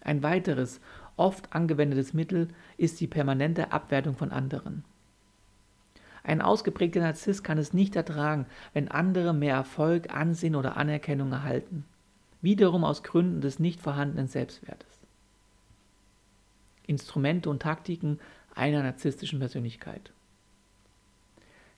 Ein 0.00 0.22
weiteres, 0.22 0.80
oft 1.16 1.52
angewendetes 1.54 2.12
Mittel 2.12 2.48
ist 2.76 3.00
die 3.00 3.06
permanente 3.06 3.72
Abwertung 3.72 4.16
von 4.16 4.32
anderen. 4.32 4.84
Ein 6.24 6.40
ausgeprägter 6.40 7.00
Narzisst 7.00 7.42
kann 7.42 7.58
es 7.58 7.72
nicht 7.72 7.96
ertragen, 7.96 8.46
wenn 8.72 8.88
andere 8.88 9.32
mehr 9.32 9.54
Erfolg, 9.54 10.14
Ansehen 10.14 10.54
oder 10.54 10.76
Anerkennung 10.76 11.32
erhalten, 11.32 11.84
wiederum 12.40 12.84
aus 12.84 13.02
Gründen 13.02 13.40
des 13.40 13.58
nicht 13.58 13.80
vorhandenen 13.80 14.28
Selbstwertes. 14.28 15.00
Instrumente 16.86 17.50
und 17.50 17.62
Taktiken 17.62 18.18
einer 18.54 18.82
narzisstischen 18.82 19.38
Persönlichkeit. 19.38 20.12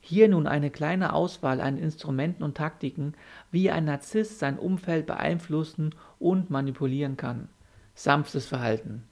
Hier 0.06 0.28
nun 0.28 0.46
eine 0.46 0.70
kleine 0.70 1.14
Auswahl 1.14 1.62
an 1.62 1.78
Instrumenten 1.78 2.44
und 2.44 2.58
Taktiken, 2.58 3.14
wie 3.50 3.70
ein 3.70 3.86
Narzisst 3.86 4.38
sein 4.38 4.58
Umfeld 4.58 5.06
beeinflussen 5.06 5.94
und 6.18 6.50
manipulieren 6.50 7.16
kann. 7.16 7.48
Sanftes 7.94 8.44
Verhalten. 8.44 9.04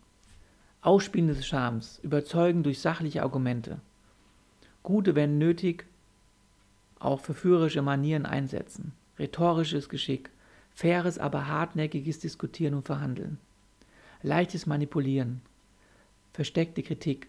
Ausspielen 0.82 1.28
des 1.28 1.46
Schams, 1.46 1.98
überzeugen 2.02 2.62
durch 2.62 2.80
sachliche 2.80 3.22
Argumente. 3.22 3.80
Gute, 4.82 5.14
wenn 5.14 5.38
nötig, 5.38 5.86
auch 6.98 7.20
verführerische 7.20 7.80
Manieren 7.80 8.26
einsetzen. 8.26 8.92
Rhetorisches 9.18 9.88
Geschick. 9.88 10.28
Faires, 10.74 11.18
aber 11.18 11.48
hartnäckiges 11.48 12.18
Diskutieren 12.18 12.74
und 12.74 12.84
Verhandeln. 12.84 13.38
Leichtes 14.22 14.66
Manipulieren. 14.66 15.40
Versteckte 16.34 16.82
Kritik. 16.82 17.28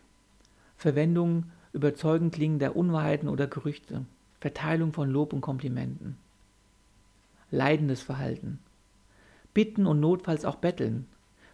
Verwendung 0.76 1.46
überzeugend 1.74 2.34
klingender 2.34 2.76
Unwahrheiten 2.76 3.28
oder 3.28 3.48
Gerüchte, 3.48 4.06
Verteilung 4.40 4.94
von 4.94 5.10
Lob 5.10 5.34
und 5.34 5.42
Komplimenten. 5.42 6.18
Leidendes 7.52 8.02
Verhalten. 8.02 8.60
Bitten 9.54 9.86
und 9.86 10.00
notfalls 10.00 10.46
auch 10.46 10.56
betteln, 10.56 11.08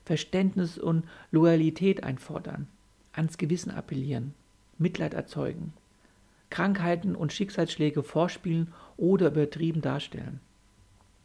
Verständnis 0.06 0.78
und 0.78 1.06
Loyalität 1.32 2.04
einfordern, 2.04 2.68
ans 3.14 3.38
Gewissen 3.38 3.72
appellieren, 3.72 4.34
Mitleid 4.78 5.14
erzeugen, 5.14 5.74
Krankheiten 6.50 7.16
und 7.16 7.34
Schicksalsschläge 7.34 8.02
vorspielen 8.02 8.74
oder 8.98 9.28
übertrieben 9.28 9.82
darstellen, 9.82 10.40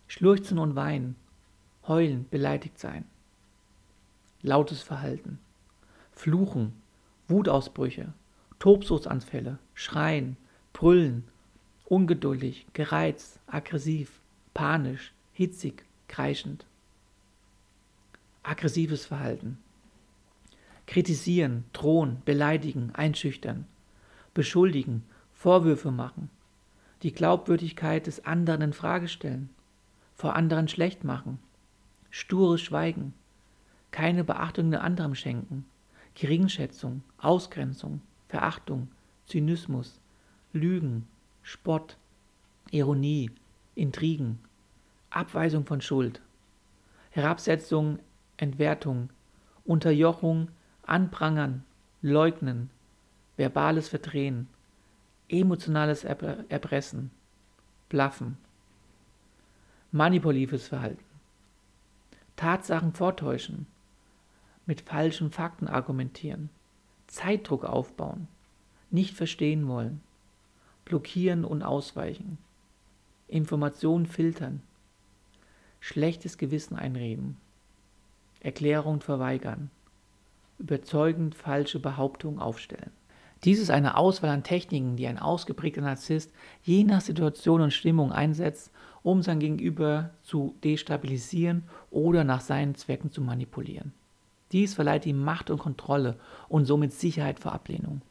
Schlurzen 0.06 0.58
und 0.58 0.76
weinen, 0.76 1.16
heulen, 1.86 2.26
beleidigt 2.30 2.78
sein, 2.78 3.04
lautes 4.42 4.82
Verhalten, 4.82 5.38
Fluchen, 6.12 6.74
Wutausbrüche, 7.28 8.12
Tobsuchtsanfälle, 8.58 9.58
Schreien, 9.74 10.36
Brüllen, 10.72 11.24
ungeduldig, 11.84 12.66
gereizt, 12.72 13.38
aggressiv, 13.46 14.20
panisch, 14.54 15.12
hitzig, 15.32 15.84
kreischend. 16.08 16.66
Aggressives 18.42 19.06
Verhalten. 19.06 19.58
Kritisieren, 20.86 21.64
drohen, 21.72 22.22
beleidigen, 22.24 22.94
einschüchtern, 22.94 23.66
beschuldigen, 24.34 25.04
Vorwürfe 25.32 25.90
machen, 25.90 26.30
die 27.02 27.12
Glaubwürdigkeit 27.12 28.06
des 28.06 28.24
anderen 28.24 28.62
in 28.62 28.72
Frage 28.72 29.08
stellen, 29.08 29.50
vor 30.14 30.36
anderen 30.36 30.68
schlecht 30.68 31.04
machen, 31.04 31.38
stures 32.10 32.60
Schweigen, 32.60 33.14
keine 33.90 34.24
Beachtung 34.24 34.70
der 34.70 34.82
anderen 34.82 35.14
schenken, 35.14 35.66
Geringschätzung, 36.14 37.02
Ausgrenzung, 37.18 38.00
Verachtung, 38.28 38.88
Zynismus, 39.26 40.00
Lügen, 40.52 41.06
Spott, 41.42 41.96
Ironie, 42.70 43.30
Intrigen, 43.74 44.38
Abweisung 45.10 45.66
von 45.66 45.80
Schuld, 45.80 46.20
Herabsetzung, 47.10 47.98
Entwertung, 48.36 49.10
Unterjochung, 49.64 50.50
Anprangern, 50.82 51.64
Leugnen, 52.02 52.70
verbales 53.36 53.88
Verdrehen, 53.88 54.48
emotionales 55.28 56.04
Erpressen, 56.04 57.10
Blaffen, 57.88 58.36
manipulatives 59.92 60.68
Verhalten, 60.68 61.04
Tatsachen 62.36 62.92
vortäuschen, 62.92 63.66
mit 64.66 64.80
falschen 64.80 65.30
Fakten 65.30 65.68
argumentieren, 65.68 66.50
Zeitdruck 67.14 67.64
aufbauen, 67.64 68.26
nicht 68.90 69.14
verstehen 69.14 69.68
wollen, 69.68 70.00
blockieren 70.84 71.44
und 71.44 71.62
ausweichen, 71.62 72.38
Informationen 73.28 74.06
filtern, 74.06 74.62
schlechtes 75.78 76.38
Gewissen 76.38 76.76
einreden, 76.76 77.36
Erklärung 78.40 79.00
verweigern, 79.00 79.70
überzeugend 80.58 81.36
falsche 81.36 81.78
Behauptungen 81.78 82.40
aufstellen. 82.40 82.90
Dies 83.44 83.60
ist 83.60 83.70
eine 83.70 83.96
Auswahl 83.96 84.30
an 84.30 84.42
Techniken, 84.42 84.96
die 84.96 85.06
ein 85.06 85.20
ausgeprägter 85.20 85.82
Narzisst 85.82 86.32
je 86.64 86.82
nach 86.82 87.00
Situation 87.00 87.60
und 87.60 87.72
Stimmung 87.72 88.10
einsetzt, 88.10 88.72
um 89.04 89.22
sein 89.22 89.38
Gegenüber 89.38 90.10
zu 90.22 90.56
destabilisieren 90.64 91.62
oder 91.90 92.24
nach 92.24 92.40
seinen 92.40 92.74
Zwecken 92.74 93.12
zu 93.12 93.20
manipulieren. 93.20 93.92
Dies 94.54 94.72
verleiht 94.72 95.04
ihm 95.04 95.22
Macht 95.22 95.50
und 95.50 95.58
Kontrolle 95.58 96.16
und 96.48 96.64
somit 96.64 96.92
Sicherheit 96.92 97.40
vor 97.40 97.52
Ablehnung. 97.52 98.02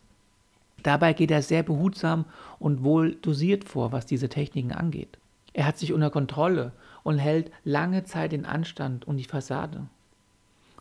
Dabei 0.83 1.13
geht 1.13 1.31
er 1.31 1.41
sehr 1.41 1.63
behutsam 1.63 2.25
und 2.59 2.83
wohl 2.83 3.15
dosiert 3.15 3.63
vor, 3.63 3.93
was 3.93 4.05
diese 4.05 4.27
Techniken 4.27 4.73
angeht. 4.73 5.17
Er 5.53 5.65
hat 5.65 5.77
sich 5.77 5.93
unter 5.93 6.09
Kontrolle 6.09 6.73
und 7.03 7.17
hält 7.17 7.49
lange 7.63 8.03
Zeit 8.03 8.33
den 8.33 8.45
Anstand 8.45 9.07
und 9.07 9.15
die 9.15 9.23
Fassade. 9.23 9.87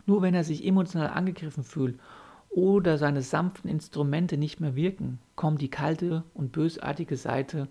Nur 0.05 0.21
wenn 0.21 0.33
er 0.33 0.43
sich 0.43 0.65
emotional 0.65 1.07
angegriffen 1.07 1.63
fühlt 1.63 1.97
oder 2.49 2.97
seine 2.97 3.21
sanften 3.21 3.69
Instrumente 3.69 4.35
nicht 4.35 4.59
mehr 4.59 4.75
wirken, 4.75 5.19
kommt 5.37 5.61
die 5.61 5.69
kalte 5.69 6.25
und 6.33 6.51
bösartige 6.51 7.15
Seite 7.15 7.69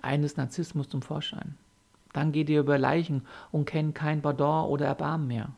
eines 0.00 0.36
Narzissmus 0.36 0.88
zum 0.88 1.02
Vorschein. 1.02 1.56
Dann 2.12 2.30
geht 2.30 2.50
er 2.50 2.60
über 2.60 2.78
Leichen 2.78 3.22
und 3.50 3.64
kennt 3.64 3.96
kein 3.96 4.22
Pardon 4.22 4.68
oder 4.68 4.86
Erbarmen 4.86 5.26
mehr. 5.26 5.48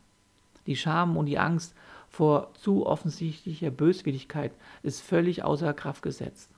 Die 0.66 0.77
Scham 0.77 1.16
und 1.16 1.27
die 1.27 1.38
Angst 1.38 1.74
vor 2.09 2.53
zu 2.55 2.87
offensichtlicher 2.87 3.70
Böswilligkeit 3.70 4.53
ist 4.83 5.03
völlig 5.03 5.42
außer 5.42 5.74
Kraft 5.74 6.03
gesetzt. 6.03 6.50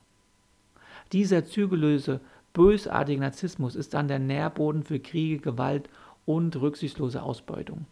Dieser 1.13 1.45
zügellöse, 1.45 2.21
bösartige 2.53 3.21
Narzissmus 3.21 3.75
ist 3.75 3.95
dann 3.95 4.09
der 4.09 4.19
Nährboden 4.19 4.83
für 4.83 4.99
Kriege, 4.99 5.39
Gewalt 5.39 5.89
und 6.25 6.57
rücksichtslose 6.57 7.23
Ausbeutung. 7.23 7.87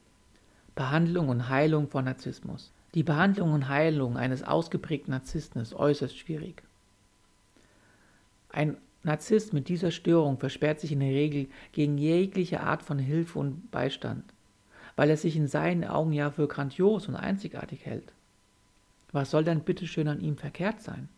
Behandlung 0.74 1.28
und 1.28 1.48
Heilung 1.48 1.88
von 1.88 2.04
Narzissmus. 2.04 2.72
Die 2.94 3.02
Behandlung 3.02 3.52
und 3.52 3.68
Heilung 3.68 4.16
eines 4.16 4.42
ausgeprägten 4.42 5.12
Narzissten 5.12 5.62
ist 5.62 5.74
äußerst 5.74 6.16
schwierig. 6.16 6.62
Ein 8.50 8.76
Narzisst 9.04 9.52
mit 9.52 9.68
dieser 9.68 9.90
Störung 9.90 10.38
versperrt 10.38 10.80
sich 10.80 10.90
in 10.90 11.00
der 11.00 11.10
Regel 11.10 11.48
gegen 11.72 11.98
jegliche 11.98 12.60
Art 12.60 12.82
von 12.82 12.98
Hilfe 12.98 13.38
und 13.38 13.70
Beistand 13.70 14.24
weil 14.96 15.10
er 15.10 15.16
sich 15.16 15.36
in 15.36 15.48
seinen 15.48 15.84
Augen 15.84 16.12
ja 16.12 16.30
für 16.30 16.48
grandios 16.48 17.08
und 17.08 17.16
einzigartig 17.16 17.84
hält. 17.86 18.12
Was 19.12 19.30
soll 19.30 19.44
denn 19.44 19.60
bitteschön 19.60 20.08
an 20.08 20.20
ihm 20.20 20.36
verkehrt 20.36 20.82
sein? 20.82 21.08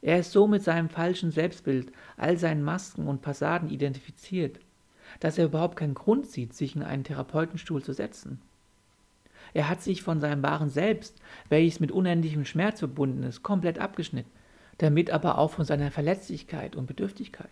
Er 0.00 0.18
ist 0.18 0.32
so 0.32 0.48
mit 0.48 0.64
seinem 0.64 0.88
falschen 0.88 1.30
Selbstbild, 1.30 1.92
all 2.16 2.36
seinen 2.36 2.64
Masken 2.64 3.06
und 3.06 3.22
Passaden 3.22 3.70
identifiziert, 3.70 4.58
dass 5.20 5.38
er 5.38 5.44
überhaupt 5.44 5.76
keinen 5.76 5.94
Grund 5.94 6.26
sieht, 6.26 6.54
sich 6.54 6.74
in 6.74 6.82
einen 6.82 7.04
Therapeutenstuhl 7.04 7.82
zu 7.82 7.92
setzen. 7.92 8.40
Er 9.54 9.68
hat 9.68 9.82
sich 9.82 10.02
von 10.02 10.20
seinem 10.20 10.42
wahren 10.42 10.70
Selbst, 10.70 11.20
welches 11.48 11.78
mit 11.78 11.92
unendlichem 11.92 12.44
Schmerz 12.44 12.80
verbunden 12.80 13.22
ist, 13.22 13.42
komplett 13.42 13.78
abgeschnitten, 13.78 14.30
damit 14.78 15.10
aber 15.10 15.38
auch 15.38 15.52
von 15.52 15.64
seiner 15.64 15.90
Verletzlichkeit 15.90 16.74
und 16.74 16.86
Bedürftigkeit. 16.86 17.50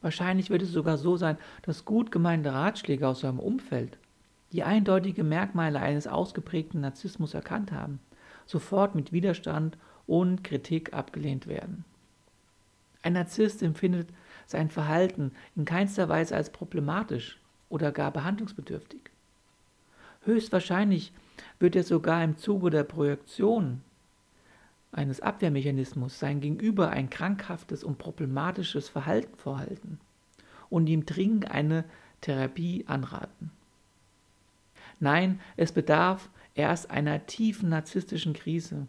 Wahrscheinlich 0.00 0.50
wird 0.50 0.62
es 0.62 0.70
sogar 0.70 0.96
so 0.96 1.16
sein, 1.16 1.36
dass 1.62 1.84
gut 1.84 2.10
gemeinte 2.10 2.52
Ratschläge 2.52 3.06
aus 3.06 3.20
seinem 3.20 3.40
Umfeld, 3.40 3.98
die 4.52 4.62
eindeutige 4.62 5.24
Merkmale 5.24 5.80
eines 5.80 6.06
ausgeprägten 6.06 6.80
Narzissmus 6.80 7.34
erkannt 7.34 7.72
haben, 7.72 8.00
sofort 8.46 8.94
mit 8.94 9.12
Widerstand 9.12 9.78
und 10.06 10.44
Kritik 10.44 10.92
abgelehnt 10.92 11.46
werden. 11.46 11.84
Ein 13.02 13.14
Narzisst 13.14 13.62
empfindet 13.62 14.08
sein 14.46 14.70
Verhalten 14.70 15.32
in 15.56 15.64
keinster 15.64 16.08
Weise 16.08 16.36
als 16.36 16.50
problematisch 16.50 17.40
oder 17.68 17.90
gar 17.90 18.10
behandlungsbedürftig. 18.10 19.00
Höchstwahrscheinlich 20.24 21.12
wird 21.58 21.74
er 21.74 21.82
sogar 21.82 22.22
im 22.22 22.36
Zuge 22.36 22.70
der 22.70 22.84
Projektion 22.84 23.80
eines 24.92 25.20
Abwehrmechanismus 25.20 26.18
sein 26.18 26.40
Gegenüber 26.40 26.90
ein 26.90 27.08
krankhaftes 27.08 27.82
und 27.82 27.98
problematisches 27.98 28.88
Verhalten 28.90 29.36
vorhalten 29.36 29.98
und 30.68 30.86
ihm 30.86 31.06
dringend 31.06 31.50
eine 31.50 31.84
Therapie 32.20 32.84
anraten. 32.86 33.50
Nein, 35.02 35.40
es 35.56 35.72
bedarf 35.72 36.30
erst 36.54 36.92
einer 36.92 37.26
tiefen 37.26 37.70
narzisstischen 37.70 38.34
Krise, 38.34 38.86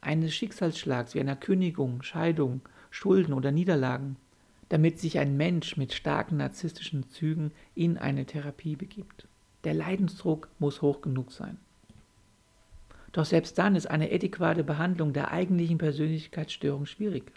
eines 0.00 0.34
Schicksalsschlags 0.34 1.14
wie 1.14 1.20
einer 1.20 1.36
Kündigung, 1.36 2.02
Scheidung, 2.02 2.62
Schulden 2.90 3.32
oder 3.32 3.52
Niederlagen, 3.52 4.16
damit 4.70 4.98
sich 4.98 5.20
ein 5.20 5.36
Mensch 5.36 5.76
mit 5.76 5.92
starken 5.92 6.38
narzisstischen 6.38 7.08
Zügen 7.10 7.52
in 7.76 7.96
eine 7.96 8.26
Therapie 8.26 8.74
begibt. 8.74 9.28
Der 9.62 9.74
Leidensdruck 9.74 10.48
muss 10.58 10.82
hoch 10.82 11.00
genug 11.00 11.30
sein. 11.30 11.58
Doch 13.12 13.24
selbst 13.24 13.56
dann 13.56 13.76
ist 13.76 13.86
eine 13.86 14.10
adäquate 14.10 14.64
Behandlung 14.64 15.12
der 15.12 15.30
eigentlichen 15.30 15.78
Persönlichkeitsstörung 15.78 16.86
schwierig. 16.86 17.30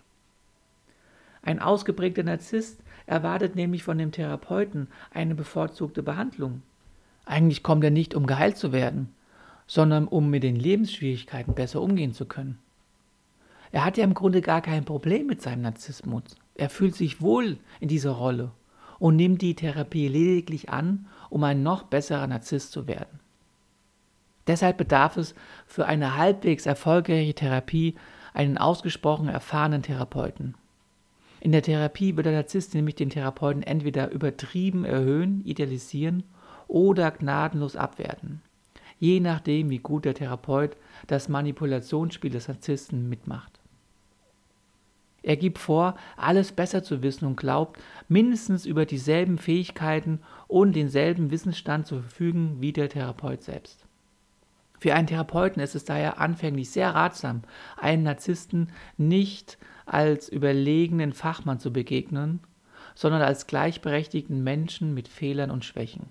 Ein 1.43 1.60
ausgeprägter 1.60 2.24
Narzisst 2.24 2.82
erwartet 3.06 3.56
nämlich 3.56 3.84
von 3.84 4.00
dem 4.00 4.12
Therapeuten 4.12 4.88
eine 5.12 5.36
bevorzugte 5.36 6.02
Behandlung. 6.02 6.63
Eigentlich 7.30 7.62
kommt 7.62 7.84
er 7.84 7.92
nicht, 7.92 8.15
um 8.15 8.26
geheilt 8.26 8.58
zu 8.58 8.72
werden, 8.72 9.13
sondern 9.68 10.08
um 10.08 10.32
mit 10.32 10.42
den 10.42 10.56
Lebensschwierigkeiten 10.56 11.54
besser 11.54 11.80
umgehen 11.80 12.12
zu 12.12 12.26
können. 12.26 12.58
Er 13.72 13.86
hat 13.86 13.98
ja 13.98 14.04
im 14.04 14.15
Grunde 14.15 14.42
gar 14.42 14.62
kein 14.62 14.84
Problem 14.84 15.28
mit 15.28 15.39
seinem 15.39 15.62
Narzissmus. 15.62 16.24
Er 16.56 16.72
fühlt 16.72 16.96
sich 16.96 17.22
wohl 17.22 17.60
in 17.80 17.88
dieser 17.88 18.13
Rolle 18.13 18.50
und 18.98 19.15
nimmt 19.15 19.44
die 19.44 19.54
Therapie 19.54 20.08
lediglich 20.08 20.72
an, 20.72 21.06
um 21.30 21.44
ein 21.44 21.62
noch 21.62 21.84
besserer 21.84 22.26
Narzisst 22.26 22.72
zu 22.72 22.88
werden. 22.88 23.20
Deshalb 24.48 24.78
bedarf 24.78 25.15
es 25.15 25.36
für 25.68 25.86
eine 25.86 26.18
halbwegs 26.18 26.65
erfolgreiche 26.65 27.36
Therapie 27.36 27.94
einen 28.34 28.58
ausgesprochen 28.58 29.30
erfahrenen 29.30 29.84
Therapeuten. 29.84 30.56
In 31.42 31.52
der 31.52 31.62
Therapie 31.62 32.18
wird 32.18 32.26
der 32.26 32.34
Narzisst 32.34 32.74
nämlich 32.74 32.96
den 32.96 33.12
Therapeuten 33.12 33.62
entweder 33.62 34.10
übertrieben 34.10 34.84
erhöhen, 34.84 35.46
idealisieren 35.46 36.24
oder 36.70 37.12
gnadenlos 37.12 37.76
abwerten 37.76 38.42
je 39.00 39.20
nachdem, 39.20 39.70
wie 39.70 39.80
gut 39.80 40.06
der 40.06 40.14
Therapeut 40.14 40.76
das 41.08 41.30
Manipulationsspiel 41.30 42.32
des 42.32 42.48
Narzissten 42.48 43.10
mitmacht. 43.10 43.60
Er 45.22 45.36
gibt 45.36 45.58
vor, 45.58 45.96
alles 46.16 46.52
besser 46.52 46.84
zu 46.84 47.02
wissen 47.02 47.26
und 47.26 47.36
glaubt, 47.36 47.80
mindestens 48.08 48.66
über 48.66 48.86
dieselben 48.86 49.38
Fähigkeiten 49.38 50.20
und 50.48 50.76
denselben 50.76 51.32
Wissensstand 51.32 51.88
zu 51.88 52.02
verfügen 52.02 52.58
wie 52.60 52.72
der 52.72 52.90
Therapeut 52.90 53.44
selbst. 53.44 53.86
Für 54.80 54.94
einen 54.96 55.08
Therapeuten 55.08 55.62
ist 55.62 55.76
es 55.76 55.84
daher 55.84 56.22
anfänglich 56.22 56.70
sehr 56.70 56.96
ratsam, 56.96 57.42
einem 57.76 58.04
Narzissten 58.04 58.72
nicht 58.98 59.58
als 59.86 60.30
überlegenen 60.30 61.12
Fachmann 61.12 61.60
zu 61.60 61.74
begegnen, 61.74 62.40
sondern 62.96 63.22
als 63.22 63.46
gleichberechtigten 63.46 64.42
Menschen 64.42 64.94
mit 64.94 65.10
Fehlern 65.10 65.52
und 65.52 65.66
Schwächen. 65.66 66.08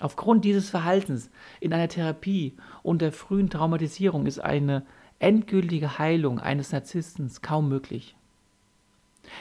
Aufgrund 0.00 0.44
dieses 0.46 0.70
Verhaltens 0.70 1.30
in 1.60 1.72
einer 1.72 1.88
Therapie 1.88 2.56
und 2.82 3.02
der 3.02 3.12
frühen 3.12 3.50
Traumatisierung 3.50 4.26
ist 4.26 4.40
eine 4.40 4.84
endgültige 5.18 5.98
Heilung 5.98 6.40
eines 6.40 6.72
Narzisstens 6.72 7.42
kaum 7.42 7.68
möglich. 7.68 8.16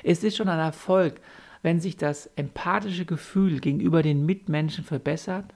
Es 0.04 0.24
ist 0.24 0.36
schon 0.36 0.50
ein 0.50 0.60
Erfolg, 0.60 1.22
wenn 1.62 1.80
sich 1.80 1.96
das 1.96 2.28
empathische 2.36 3.06
Gefühl 3.06 3.62
gegenüber 3.62 4.04
den 4.04 4.26
Mitmenschen 4.26 4.84
verbessert 4.84 5.54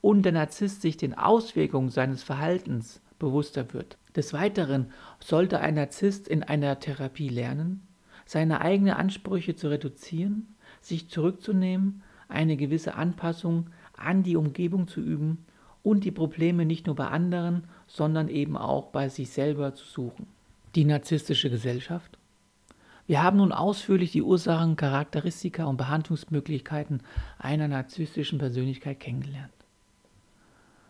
und 0.00 0.22
der 0.22 0.32
Narzisst 0.32 0.80
sich 0.80 0.96
den 0.96 1.16
Auswirkungen 1.16 1.90
seines 1.90 2.22
Verhaltens 2.22 3.02
bewusster 3.18 3.74
wird. 3.74 3.98
Des 4.16 4.32
Weiteren 4.32 4.90
sollte 5.20 5.60
ein 5.60 5.74
Narzisst 5.74 6.28
in 6.28 6.42
einer 6.42 6.80
Therapie 6.80 7.28
lernen, 7.28 7.86
seine 8.24 8.62
eigenen 8.62 8.94
Ansprüche 8.94 9.54
zu 9.54 9.68
reduzieren, 9.68 10.54
sich 10.80 11.08
zurückzunehmen, 11.08 12.02
eine 12.28 12.56
gewisse 12.56 12.94
Anpassung 12.94 13.66
an 14.00 14.22
die 14.22 14.36
Umgebung 14.36 14.88
zu 14.88 15.00
üben 15.00 15.44
und 15.82 16.04
die 16.04 16.10
Probleme 16.10 16.64
nicht 16.64 16.86
nur 16.86 16.96
bei 16.96 17.08
anderen, 17.08 17.64
sondern 17.86 18.28
eben 18.28 18.56
auch 18.56 18.88
bei 18.88 19.08
sich 19.08 19.30
selber 19.30 19.74
zu 19.74 19.84
suchen. 19.84 20.26
Die 20.74 20.84
narzisstische 20.84 21.50
Gesellschaft. 21.50 22.18
Wir 23.06 23.22
haben 23.22 23.38
nun 23.38 23.50
ausführlich 23.50 24.12
die 24.12 24.22
Ursachen, 24.22 24.76
Charakteristika 24.76 25.64
und 25.64 25.76
Behandlungsmöglichkeiten 25.76 27.02
einer 27.38 27.66
narzisstischen 27.66 28.38
Persönlichkeit 28.38 29.00
kennengelernt. 29.00 29.52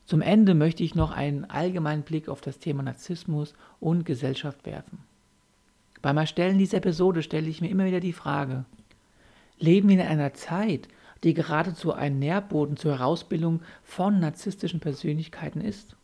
Zum 0.04 0.20
Ende 0.20 0.54
möchte 0.54 0.82
ich 0.82 0.94
noch 0.94 1.12
einen 1.12 1.44
allgemeinen 1.44 2.02
Blick 2.02 2.28
auf 2.28 2.40
das 2.40 2.58
Thema 2.58 2.82
Narzissmus 2.82 3.54
und 3.78 4.04
Gesellschaft 4.04 4.66
werfen. 4.66 4.98
Beim 6.02 6.16
Erstellen 6.16 6.58
dieser 6.58 6.78
Episode 6.78 7.22
stelle 7.22 7.48
ich 7.48 7.60
mir 7.60 7.70
immer 7.70 7.84
wieder 7.84 8.00
die 8.00 8.12
Frage, 8.12 8.64
leben 9.58 9.88
wir 9.88 9.96
in 9.96 10.06
einer 10.06 10.34
Zeit, 10.34 10.88
die 11.24 11.34
geradezu 11.34 11.92
ein 11.92 12.18
Nährboden 12.18 12.76
zur 12.76 12.98
Herausbildung 12.98 13.60
von 13.82 14.20
narzisstischen 14.20 14.80
Persönlichkeiten 14.80 15.60
ist? 15.60 15.96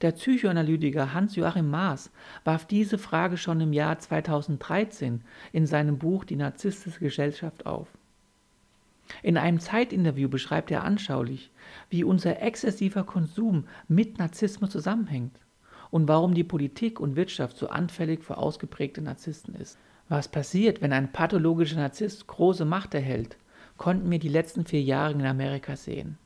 Der 0.00 0.12
Psychoanalytiker 0.12 1.12
Hans-Joachim 1.12 1.68
Maas 1.68 2.10
warf 2.44 2.66
diese 2.66 2.98
Frage 2.98 3.36
schon 3.36 3.60
im 3.60 3.72
Jahr 3.72 3.98
2013 3.98 5.22
in 5.52 5.66
seinem 5.66 5.98
Buch 5.98 6.24
Die 6.24 6.36
narzisstische 6.36 7.00
Gesellschaft 7.00 7.66
auf. 7.66 7.88
In 9.22 9.36
einem 9.36 9.58
Zeitinterview 9.58 10.28
beschreibt 10.28 10.70
er 10.70 10.84
anschaulich, 10.84 11.50
wie 11.90 12.04
unser 12.04 12.40
exzessiver 12.42 13.04
Konsum 13.04 13.64
mit 13.88 14.18
Narzissmus 14.18 14.70
zusammenhängt 14.70 15.36
und 15.90 16.06
warum 16.06 16.34
die 16.34 16.44
Politik 16.44 17.00
und 17.00 17.16
Wirtschaft 17.16 17.56
so 17.56 17.68
anfällig 17.68 18.22
für 18.22 18.36
ausgeprägte 18.36 19.00
Narzissten 19.00 19.54
ist. 19.54 19.78
Was 20.08 20.28
passiert, 20.28 20.80
wenn 20.80 20.92
ein 20.92 21.10
pathologischer 21.10 21.76
Narzisst 21.76 22.26
große 22.26 22.64
Macht 22.64 22.94
erhält 22.94 23.36
konnten 23.78 24.10
wir 24.10 24.18
die 24.18 24.28
letzten 24.28 24.66
vier 24.66 24.82
Jahre 24.82 25.12
in 25.12 25.24
Amerika 25.24 25.76
sehen. 25.76 26.18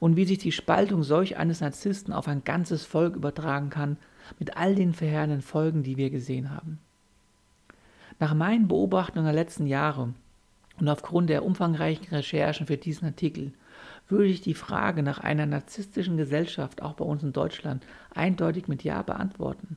Und 0.00 0.16
wie 0.16 0.24
sich 0.24 0.38
die 0.38 0.52
Spaltung 0.52 1.02
solch 1.02 1.36
eines 1.36 1.60
Narzissten 1.60 2.12
auf 2.12 2.26
ein 2.26 2.42
ganzes 2.42 2.84
Volk 2.84 3.14
übertragen 3.14 3.70
kann, 3.70 3.98
mit 4.38 4.56
all 4.56 4.74
den 4.74 4.94
verheerenden 4.94 5.42
Folgen, 5.42 5.82
die 5.82 5.96
wir 5.96 6.10
gesehen 6.10 6.50
haben. 6.50 6.78
Nach 8.18 8.34
meinen 8.34 8.68
Beobachtungen 8.68 9.24
der 9.24 9.34
letzten 9.34 9.66
Jahre 9.66 10.12
und 10.78 10.88
aufgrund 10.88 11.30
der 11.30 11.44
umfangreichen 11.44 12.08
Recherchen 12.08 12.66
für 12.66 12.76
diesen 12.76 13.06
Artikel 13.06 13.52
würde 14.08 14.26
ich 14.26 14.40
die 14.40 14.54
Frage 14.54 15.02
nach 15.02 15.18
einer 15.18 15.46
narzisstischen 15.46 16.16
Gesellschaft 16.16 16.82
auch 16.82 16.94
bei 16.94 17.04
uns 17.04 17.22
in 17.22 17.32
Deutschland 17.32 17.86
eindeutig 18.14 18.68
mit 18.68 18.82
Ja 18.82 19.02
beantworten. 19.02 19.76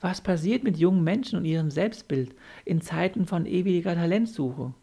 Was 0.00 0.20
passiert 0.20 0.64
mit 0.64 0.76
jungen 0.76 1.04
Menschen 1.04 1.38
und 1.38 1.44
ihrem 1.44 1.70
Selbstbild 1.70 2.34
in 2.64 2.80
Zeiten 2.80 3.26
von 3.26 3.46
ewiger 3.46 3.94
Talentsuche? 3.94 4.74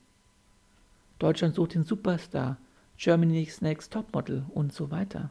Deutschland 1.22 1.54
sucht 1.54 1.76
den 1.76 1.84
Superstar, 1.84 2.58
Germany's 2.98 3.62
Next 3.62 3.94
Topmodel 3.94 4.44
und 4.50 4.74
so 4.74 4.90
weiter. 4.90 5.30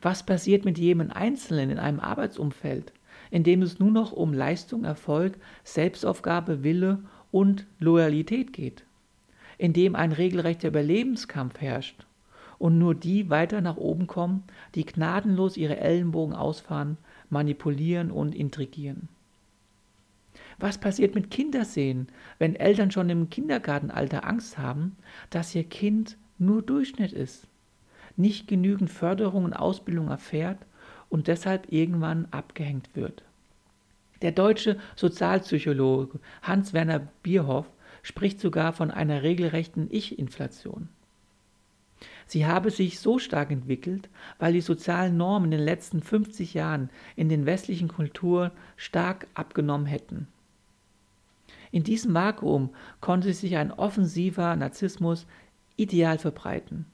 Was 0.00 0.26
passiert 0.26 0.64
mit 0.64 0.78
jedem 0.78 1.12
Einzelnen 1.12 1.70
in 1.70 1.78
einem 1.78 2.00
Arbeitsumfeld, 2.00 2.92
in 3.30 3.44
dem 3.44 3.62
es 3.62 3.78
nur 3.78 3.92
noch 3.92 4.10
um 4.10 4.34
Leistung, 4.34 4.82
Erfolg, 4.82 5.38
Selbstaufgabe, 5.62 6.64
Wille 6.64 6.98
und 7.30 7.66
Loyalität 7.78 8.52
geht, 8.52 8.82
in 9.58 9.74
dem 9.74 9.94
ein 9.94 10.10
regelrechter 10.10 10.68
Überlebenskampf 10.68 11.60
herrscht 11.60 12.04
und 12.58 12.80
nur 12.80 12.96
die 12.96 13.30
weiter 13.30 13.60
nach 13.60 13.76
oben 13.76 14.08
kommen, 14.08 14.42
die 14.74 14.84
gnadenlos 14.84 15.56
ihre 15.56 15.76
Ellenbogen 15.76 16.34
ausfahren, 16.34 16.96
manipulieren 17.30 18.10
und 18.10 18.34
intrigieren? 18.34 19.08
Was 20.58 20.78
passiert 20.78 21.14
mit 21.14 21.30
Kindersehen, 21.30 22.08
wenn 22.38 22.56
Eltern 22.56 22.90
schon 22.90 23.10
im 23.10 23.30
Kindergartenalter 23.30 24.26
Angst 24.26 24.58
haben, 24.58 24.96
dass 25.30 25.54
ihr 25.54 25.64
Kind 25.64 26.16
nur 26.38 26.62
Durchschnitt 26.62 27.12
ist, 27.12 27.48
nicht 28.16 28.46
genügend 28.48 28.90
Förderung 28.90 29.44
und 29.44 29.54
Ausbildung 29.54 30.08
erfährt 30.08 30.58
und 31.08 31.28
deshalb 31.28 31.72
irgendwann 31.72 32.26
abgehängt 32.30 32.90
wird? 32.94 33.24
Der 34.22 34.32
deutsche 34.32 34.78
Sozialpsychologe 34.94 36.20
Hans-Werner 36.42 37.00
Bierhoff 37.22 37.66
spricht 38.02 38.40
sogar 38.40 38.72
von 38.72 38.90
einer 38.90 39.22
regelrechten 39.22 39.88
Ich-Inflation. 39.90 40.88
Sie 42.26 42.46
habe 42.46 42.70
sich 42.70 42.98
so 42.98 43.18
stark 43.18 43.50
entwickelt, 43.50 44.08
weil 44.38 44.52
die 44.52 44.60
sozialen 44.60 45.16
Normen 45.16 45.46
in 45.52 45.58
den 45.58 45.66
letzten 45.66 46.00
50 46.00 46.54
Jahren 46.54 46.90
in 47.16 47.28
den 47.28 47.46
westlichen 47.46 47.88
Kulturen 47.88 48.50
stark 48.76 49.26
abgenommen 49.34 49.86
hätten. 49.86 50.28
In 51.72 51.82
diesem 51.82 52.14
Vakuum 52.14 52.70
konnte 53.00 53.32
sich 53.32 53.56
ein 53.56 53.72
offensiver 53.72 54.54
Narzissmus 54.54 55.26
ideal 55.76 56.18
verbreiten. 56.18 56.86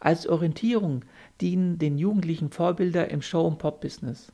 Als 0.00 0.26
Orientierung 0.26 1.04
dienen 1.40 1.78
den 1.78 1.96
Jugendlichen 1.96 2.50
Vorbilder 2.50 3.10
im 3.10 3.22
Show- 3.22 3.46
und 3.46 3.58
Pop-Business. 3.58 4.32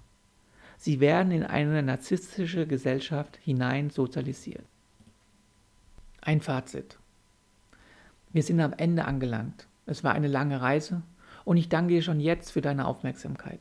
Sie 0.79 0.99
werden 0.99 1.31
in 1.31 1.45
eine 1.45 1.83
narzisstische 1.83 2.67
Gesellschaft 2.67 3.39
hinein 3.41 3.91
sozialisiert. 3.91 4.65
Ein 6.21 6.41
Fazit. 6.41 6.99
Wir 8.33 8.43
sind 8.43 8.61
am 8.61 8.73
Ende 8.73 9.05
angelangt. 9.05 9.69
Es 9.87 10.03
war 10.03 10.15
eine 10.15 10.29
lange 10.29 10.61
Reise 10.61 11.03
und 11.45 11.59
ich 11.59 11.69
danke 11.69 11.95
dir 11.95 12.03
schon 12.03 12.19
jetzt 12.19 12.51
für 12.51 12.63
deine 12.63 12.87
Aufmerksamkeit. 12.87 13.61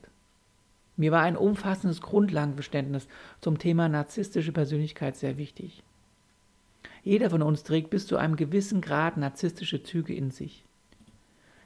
Mir 1.01 1.11
war 1.11 1.23
ein 1.23 1.35
umfassendes 1.35 1.99
Grundlagenverständnis 1.99 3.07
zum 3.39 3.57
Thema 3.57 3.89
narzisstische 3.89 4.51
Persönlichkeit 4.51 5.15
sehr 5.15 5.39
wichtig. 5.39 5.81
Jeder 7.01 7.31
von 7.31 7.41
uns 7.41 7.63
trägt 7.63 7.89
bis 7.89 8.05
zu 8.05 8.17
einem 8.17 8.35
gewissen 8.35 8.81
Grad 8.81 9.17
narzisstische 9.17 9.81
Züge 9.81 10.13
in 10.13 10.29
sich. 10.29 10.63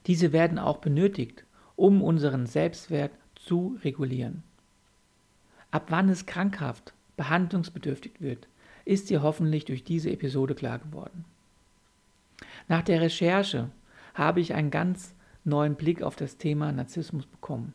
Diese 0.07 0.31
werden 0.31 0.57
auch 0.57 0.77
benötigt, 0.77 1.43
um 1.75 2.01
unseren 2.01 2.45
Selbstwert 2.45 3.11
zu 3.35 3.77
regulieren. 3.83 4.41
Ab 5.69 5.87
wann 5.89 6.07
es 6.07 6.25
krankhaft, 6.25 6.93
behandlungsbedürftig 7.17 8.13
wird, 8.19 8.47
ist 8.85 9.09
dir 9.09 9.21
hoffentlich 9.21 9.65
durch 9.65 9.83
diese 9.83 10.11
Episode 10.11 10.55
klar 10.55 10.79
geworden. 10.79 11.25
Nach 12.69 12.83
der 12.83 13.01
Recherche 13.01 13.69
habe 14.13 14.39
ich 14.39 14.53
einen 14.53 14.71
ganz 14.71 15.13
neuen 15.43 15.75
Blick 15.75 16.03
auf 16.03 16.15
das 16.15 16.37
Thema 16.37 16.71
Narzissmus 16.71 17.25
bekommen. 17.25 17.73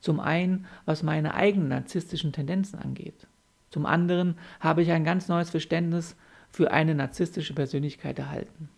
Zum 0.00 0.20
einen, 0.20 0.66
was 0.84 1.02
meine 1.02 1.34
eigenen 1.34 1.68
narzisstischen 1.68 2.32
Tendenzen 2.32 2.78
angeht. 2.78 3.26
Zum 3.70 3.86
anderen 3.86 4.36
habe 4.58 4.82
ich 4.82 4.90
ein 4.90 5.04
ganz 5.04 5.28
neues 5.28 5.50
Verständnis 5.50 6.16
für 6.50 6.72
eine 6.72 6.94
narzisstische 6.94 7.54
Persönlichkeit 7.54 8.18
erhalten. 8.18 8.68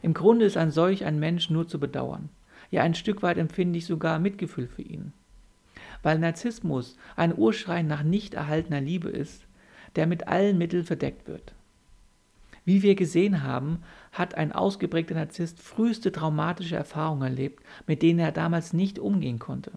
Im 0.00 0.14
Grunde 0.14 0.46
ist 0.46 0.56
ein 0.56 0.70
solch 0.70 1.04
ein 1.04 1.18
Mensch 1.18 1.50
nur 1.50 1.68
zu 1.68 1.78
bedauern. 1.78 2.30
Ja, 2.70 2.82
ein 2.82 2.94
Stück 2.94 3.22
weit 3.22 3.36
empfinde 3.36 3.78
ich 3.78 3.86
sogar 3.86 4.18
Mitgefühl 4.18 4.66
für 4.66 4.82
ihn. 4.82 5.12
Weil 6.02 6.18
Narzissmus 6.18 6.96
ein 7.14 7.36
Urschrei 7.36 7.82
nach 7.82 8.02
nicht 8.02 8.34
erhaltener 8.34 8.80
Liebe 8.80 9.10
ist, 9.10 9.46
der 9.94 10.06
mit 10.06 10.26
allen 10.26 10.58
Mitteln 10.58 10.84
verdeckt 10.84 11.28
wird. 11.28 11.54
Wie 12.64 12.82
wir 12.82 12.94
gesehen 12.94 13.42
haben, 13.42 13.82
hat 14.12 14.34
ein 14.36 14.52
ausgeprägter 14.52 15.14
Narzisst 15.14 15.60
früheste 15.60 16.12
traumatische 16.12 16.76
Erfahrungen 16.76 17.22
erlebt, 17.22 17.62
mit 17.86 18.02
denen 18.02 18.20
er 18.20 18.32
damals 18.32 18.72
nicht 18.72 18.98
umgehen 18.98 19.38
konnte. 19.38 19.72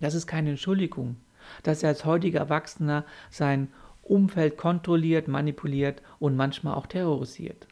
Das 0.00 0.14
ist 0.14 0.26
keine 0.26 0.50
Entschuldigung, 0.50 1.16
dass 1.62 1.82
er 1.82 1.90
als 1.90 2.04
heutiger 2.04 2.40
Erwachsener 2.40 3.04
sein 3.30 3.68
Umfeld 4.02 4.56
kontrolliert, 4.56 5.28
manipuliert 5.28 6.02
und 6.18 6.36
manchmal 6.36 6.74
auch 6.74 6.86
terrorisiert. 6.86 7.66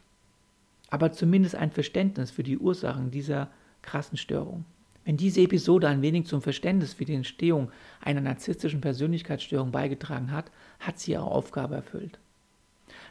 Aber 0.89 1.11
zumindest 1.11 1.55
ein 1.55 1.71
Verständnis 1.71 2.31
für 2.31 2.43
die 2.43 2.57
Ursachen 2.57 3.11
dieser 3.11 3.49
krassen 3.81 4.17
Störung. 4.17 4.65
Wenn 5.05 5.17
diese 5.17 5.41
Episode 5.41 5.87
ein 5.87 6.01
wenig 6.01 6.27
zum 6.27 6.41
Verständnis 6.41 6.93
für 6.93 7.05
die 7.05 7.15
Entstehung 7.15 7.71
einer 8.01 8.21
narzisstischen 8.21 8.81
Persönlichkeitsstörung 8.81 9.71
beigetragen 9.71 10.31
hat, 10.31 10.51
hat 10.79 10.99
sie 10.99 11.11
ihre 11.13 11.23
Aufgabe 11.23 11.75
erfüllt. 11.75 12.19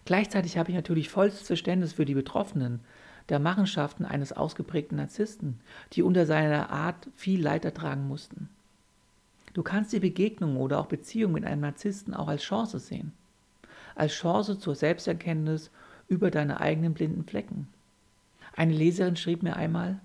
Gleichzeitig 0.05 0.57
habe 0.59 0.71
ich 0.71 0.77
natürlich 0.77 1.09
vollstes 1.09 1.47
Verständnis 1.47 1.93
für 1.93 2.05
die 2.05 2.15
Betroffenen 2.15 2.81
der 3.29 3.39
Machenschaften 3.39 4.05
eines 4.05 4.33
ausgeprägten 4.33 4.97
Narzissten, 4.97 5.61
die 5.93 6.03
unter 6.03 6.25
seiner 6.25 6.71
Art 6.71 7.09
viel 7.15 7.43
Leid 7.43 7.65
ertragen 7.65 8.07
mussten. 8.09 8.49
Du 9.59 9.65
kannst 9.65 9.93
die 9.93 9.99
Begegnung 9.99 10.57
oder 10.57 10.79
auch 10.79 10.87
Beziehung 10.87 11.33
mit 11.33 11.45
einem 11.45 11.63
Narzissten 11.63 12.15
auch 12.15 12.29
als 12.29 12.45
Chance 12.45 12.79
sehen. 12.79 13.11
Als 13.97 14.13
Chance 14.13 14.61
zur 14.61 14.77
Selbsterkenntnis 14.77 15.73
über 16.07 16.31
deine 16.31 16.61
eigenen 16.61 16.95
blinden 16.95 17.25
Flecken. 17.25 17.67
Eine 18.55 18.73
Leserin 18.73 19.17
schrieb 19.17 19.43
mir 19.43 19.57
einmal, 19.57 19.99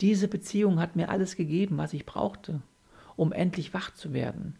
diese 0.00 0.28
Beziehung 0.28 0.78
hat 0.78 0.94
mir 0.94 1.08
alles 1.08 1.34
gegeben, 1.34 1.78
was 1.78 1.94
ich 1.94 2.06
brauchte, 2.06 2.62
um 3.16 3.32
endlich 3.32 3.74
wach 3.74 3.92
zu 3.92 4.12
werden, 4.12 4.54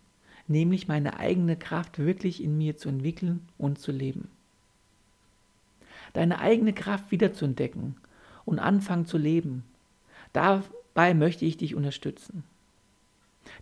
nämlich 0.49 0.89
meine 0.89 1.21
eigene 1.21 1.55
Kraft 1.55 2.01
wirklich 2.01 2.43
in 2.43 2.59
mir 2.59 2.77
zu 2.77 2.89
entwickeln 2.89 3.47
und 3.59 3.79
zu 3.79 3.93
leben. 3.93 4.29
Deine 6.15 6.41
eigene 6.41 6.73
Kraft 6.73 7.13
wiederzuentdecken 7.13 7.95
und 8.45 8.59
anfangen 8.59 9.07
zu 9.07 9.19
leben, 9.19 9.63
dabei 10.33 11.15
möchte 11.15 11.45
ich 11.45 11.57
dich 11.59 11.77
unterstützen. 11.77 12.43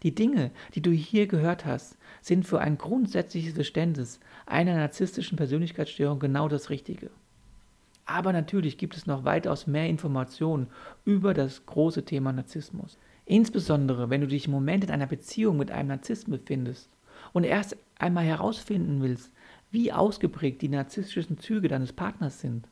Die 0.02 0.14
Dinge, 0.14 0.50
die 0.74 0.82
du 0.82 0.90
hier 0.90 1.26
gehört 1.26 1.64
hast, 1.64 1.96
sind 2.20 2.46
für 2.46 2.60
ein 2.60 2.78
grundsätzliches 2.78 3.54
Verständnis 3.54 4.20
einer 4.46 4.74
narzisstischen 4.74 5.36
Persönlichkeitsstörung 5.36 6.18
genau 6.18 6.48
das 6.48 6.70
Richtige. 6.70 7.10
Aber 8.06 8.32
natürlich 8.32 8.76
gibt 8.76 8.96
es 8.96 9.06
noch 9.06 9.24
weitaus 9.24 9.66
mehr 9.66 9.88
Informationen 9.88 10.66
über 11.04 11.32
das 11.32 11.64
große 11.66 12.04
Thema 12.04 12.32
Narzissmus. 12.32 12.98
Insbesondere, 13.24 14.10
wenn 14.10 14.20
du 14.20 14.26
dich 14.26 14.46
im 14.46 14.52
Moment 14.52 14.84
in 14.84 14.90
einer 14.90 15.06
Beziehung 15.06 15.56
mit 15.56 15.70
einem 15.70 15.88
Narzissten 15.88 16.30
befindest 16.30 16.90
und 17.32 17.44
erst 17.44 17.76
einmal 17.98 18.24
herausfinden 18.24 19.00
willst, 19.02 19.32
wie 19.70 19.92
ausgeprägt 19.92 20.60
die 20.62 20.68
narzisstischen 20.68 21.38
Züge 21.38 21.68
deines 21.68 21.92
Partners 21.92 22.40
sind, 22.40 22.68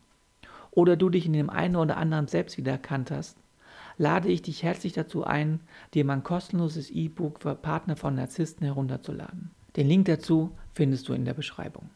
oder 0.70 0.96
du 0.96 1.10
dich 1.10 1.26
in 1.26 1.32
dem 1.32 1.50
einen 1.50 1.76
oder 1.76 1.96
anderen 1.96 2.28
selbst 2.28 2.56
wiedererkannt 2.56 3.10
hast, 3.10 3.36
lade 3.98 4.28
ich 4.28 4.42
dich 4.42 4.62
herzlich 4.62 4.92
dazu 4.92 5.24
ein, 5.24 5.60
dir 5.94 6.04
mein 6.04 6.22
kostenloses 6.22 6.90
E-Book 6.90 7.40
für 7.40 7.54
Partner 7.54 7.96
von 7.96 8.14
Narzissten 8.14 8.66
herunterzuladen. 8.66 9.50
Den 9.76 9.88
Link 9.88 10.06
dazu 10.06 10.50
findest 10.72 11.08
du 11.08 11.12
in 11.12 11.24
der 11.24 11.34
Beschreibung. 11.34 11.90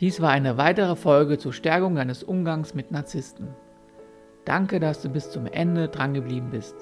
Dies 0.00 0.20
war 0.20 0.30
eine 0.30 0.58
weitere 0.58 0.96
Folge 0.96 1.38
zur 1.38 1.52
Stärkung 1.52 1.94
deines 1.94 2.22
Umgangs 2.22 2.74
mit 2.74 2.90
Narzissten. 2.90 3.48
Danke, 4.44 4.80
dass 4.80 5.00
du 5.00 5.08
bis 5.08 5.30
zum 5.30 5.46
Ende 5.46 5.88
drangeblieben 5.88 6.50
bist. 6.50 6.74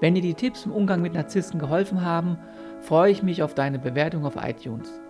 Wenn 0.00 0.14
dir 0.14 0.20
die 0.20 0.34
Tipps 0.34 0.66
im 0.66 0.72
Umgang 0.72 1.00
mit 1.00 1.14
Narzissten 1.14 1.58
geholfen 1.58 2.04
haben, 2.04 2.38
freue 2.80 3.10
ich 3.10 3.22
mich 3.22 3.42
auf 3.42 3.54
deine 3.54 3.78
Bewertung 3.78 4.26
auf 4.26 4.36
iTunes. 4.36 5.00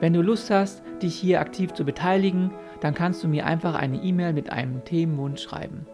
Wenn 0.00 0.12
du 0.12 0.22
Lust 0.22 0.50
hast, 0.50 0.82
dich 1.02 1.14
hier 1.14 1.40
aktiv 1.40 1.72
zu 1.72 1.84
beteiligen, 1.84 2.50
dann 2.80 2.94
kannst 2.94 3.22
du 3.22 3.28
mir 3.28 3.46
einfach 3.46 3.74
eine 3.74 4.02
E-Mail 4.02 4.32
mit 4.32 4.50
einem 4.50 4.84
Themenwunsch 4.84 5.42
schreiben. 5.42 5.86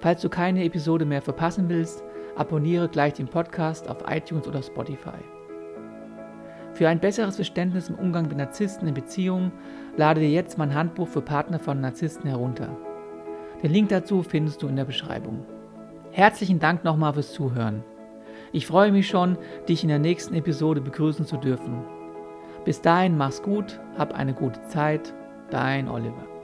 Falls 0.00 0.20
du 0.20 0.28
keine 0.28 0.64
Episode 0.64 1.04
mehr 1.04 1.22
verpassen 1.22 1.68
willst, 1.68 2.02
abonniere 2.36 2.88
gleich 2.88 3.14
den 3.14 3.28
Podcast 3.28 3.88
auf 3.88 3.98
iTunes 4.08 4.46
oder 4.46 4.62
Spotify. 4.62 5.18
Für 6.74 6.88
ein 6.88 7.00
besseres 7.00 7.36
Verständnis 7.36 7.88
im 7.88 7.94
Umgang 7.94 8.28
mit 8.28 8.36
Narzissten 8.36 8.86
in 8.86 8.94
Beziehungen 8.94 9.52
lade 9.96 10.20
dir 10.20 10.28
jetzt 10.28 10.58
mein 10.58 10.74
Handbuch 10.74 11.08
für 11.08 11.22
Partner 11.22 11.58
von 11.58 11.80
Narzissten 11.80 12.28
herunter. 12.28 12.76
Den 13.62 13.72
Link 13.72 13.88
dazu 13.88 14.22
findest 14.22 14.62
du 14.62 14.68
in 14.68 14.76
der 14.76 14.84
Beschreibung. 14.84 15.46
Herzlichen 16.10 16.58
Dank 16.58 16.84
nochmal 16.84 17.14
fürs 17.14 17.32
Zuhören. 17.32 17.82
Ich 18.52 18.66
freue 18.66 18.92
mich 18.92 19.08
schon, 19.08 19.38
dich 19.68 19.82
in 19.82 19.88
der 19.88 19.98
nächsten 19.98 20.34
Episode 20.34 20.82
begrüßen 20.82 21.24
zu 21.24 21.38
dürfen. 21.38 21.82
Bis 22.66 22.82
dahin 22.82 23.16
mach's 23.16 23.42
gut, 23.42 23.80
hab 23.96 24.14
eine 24.14 24.34
gute 24.34 24.60
Zeit, 24.64 25.14
dein 25.50 25.88
Oliver. 25.88 26.35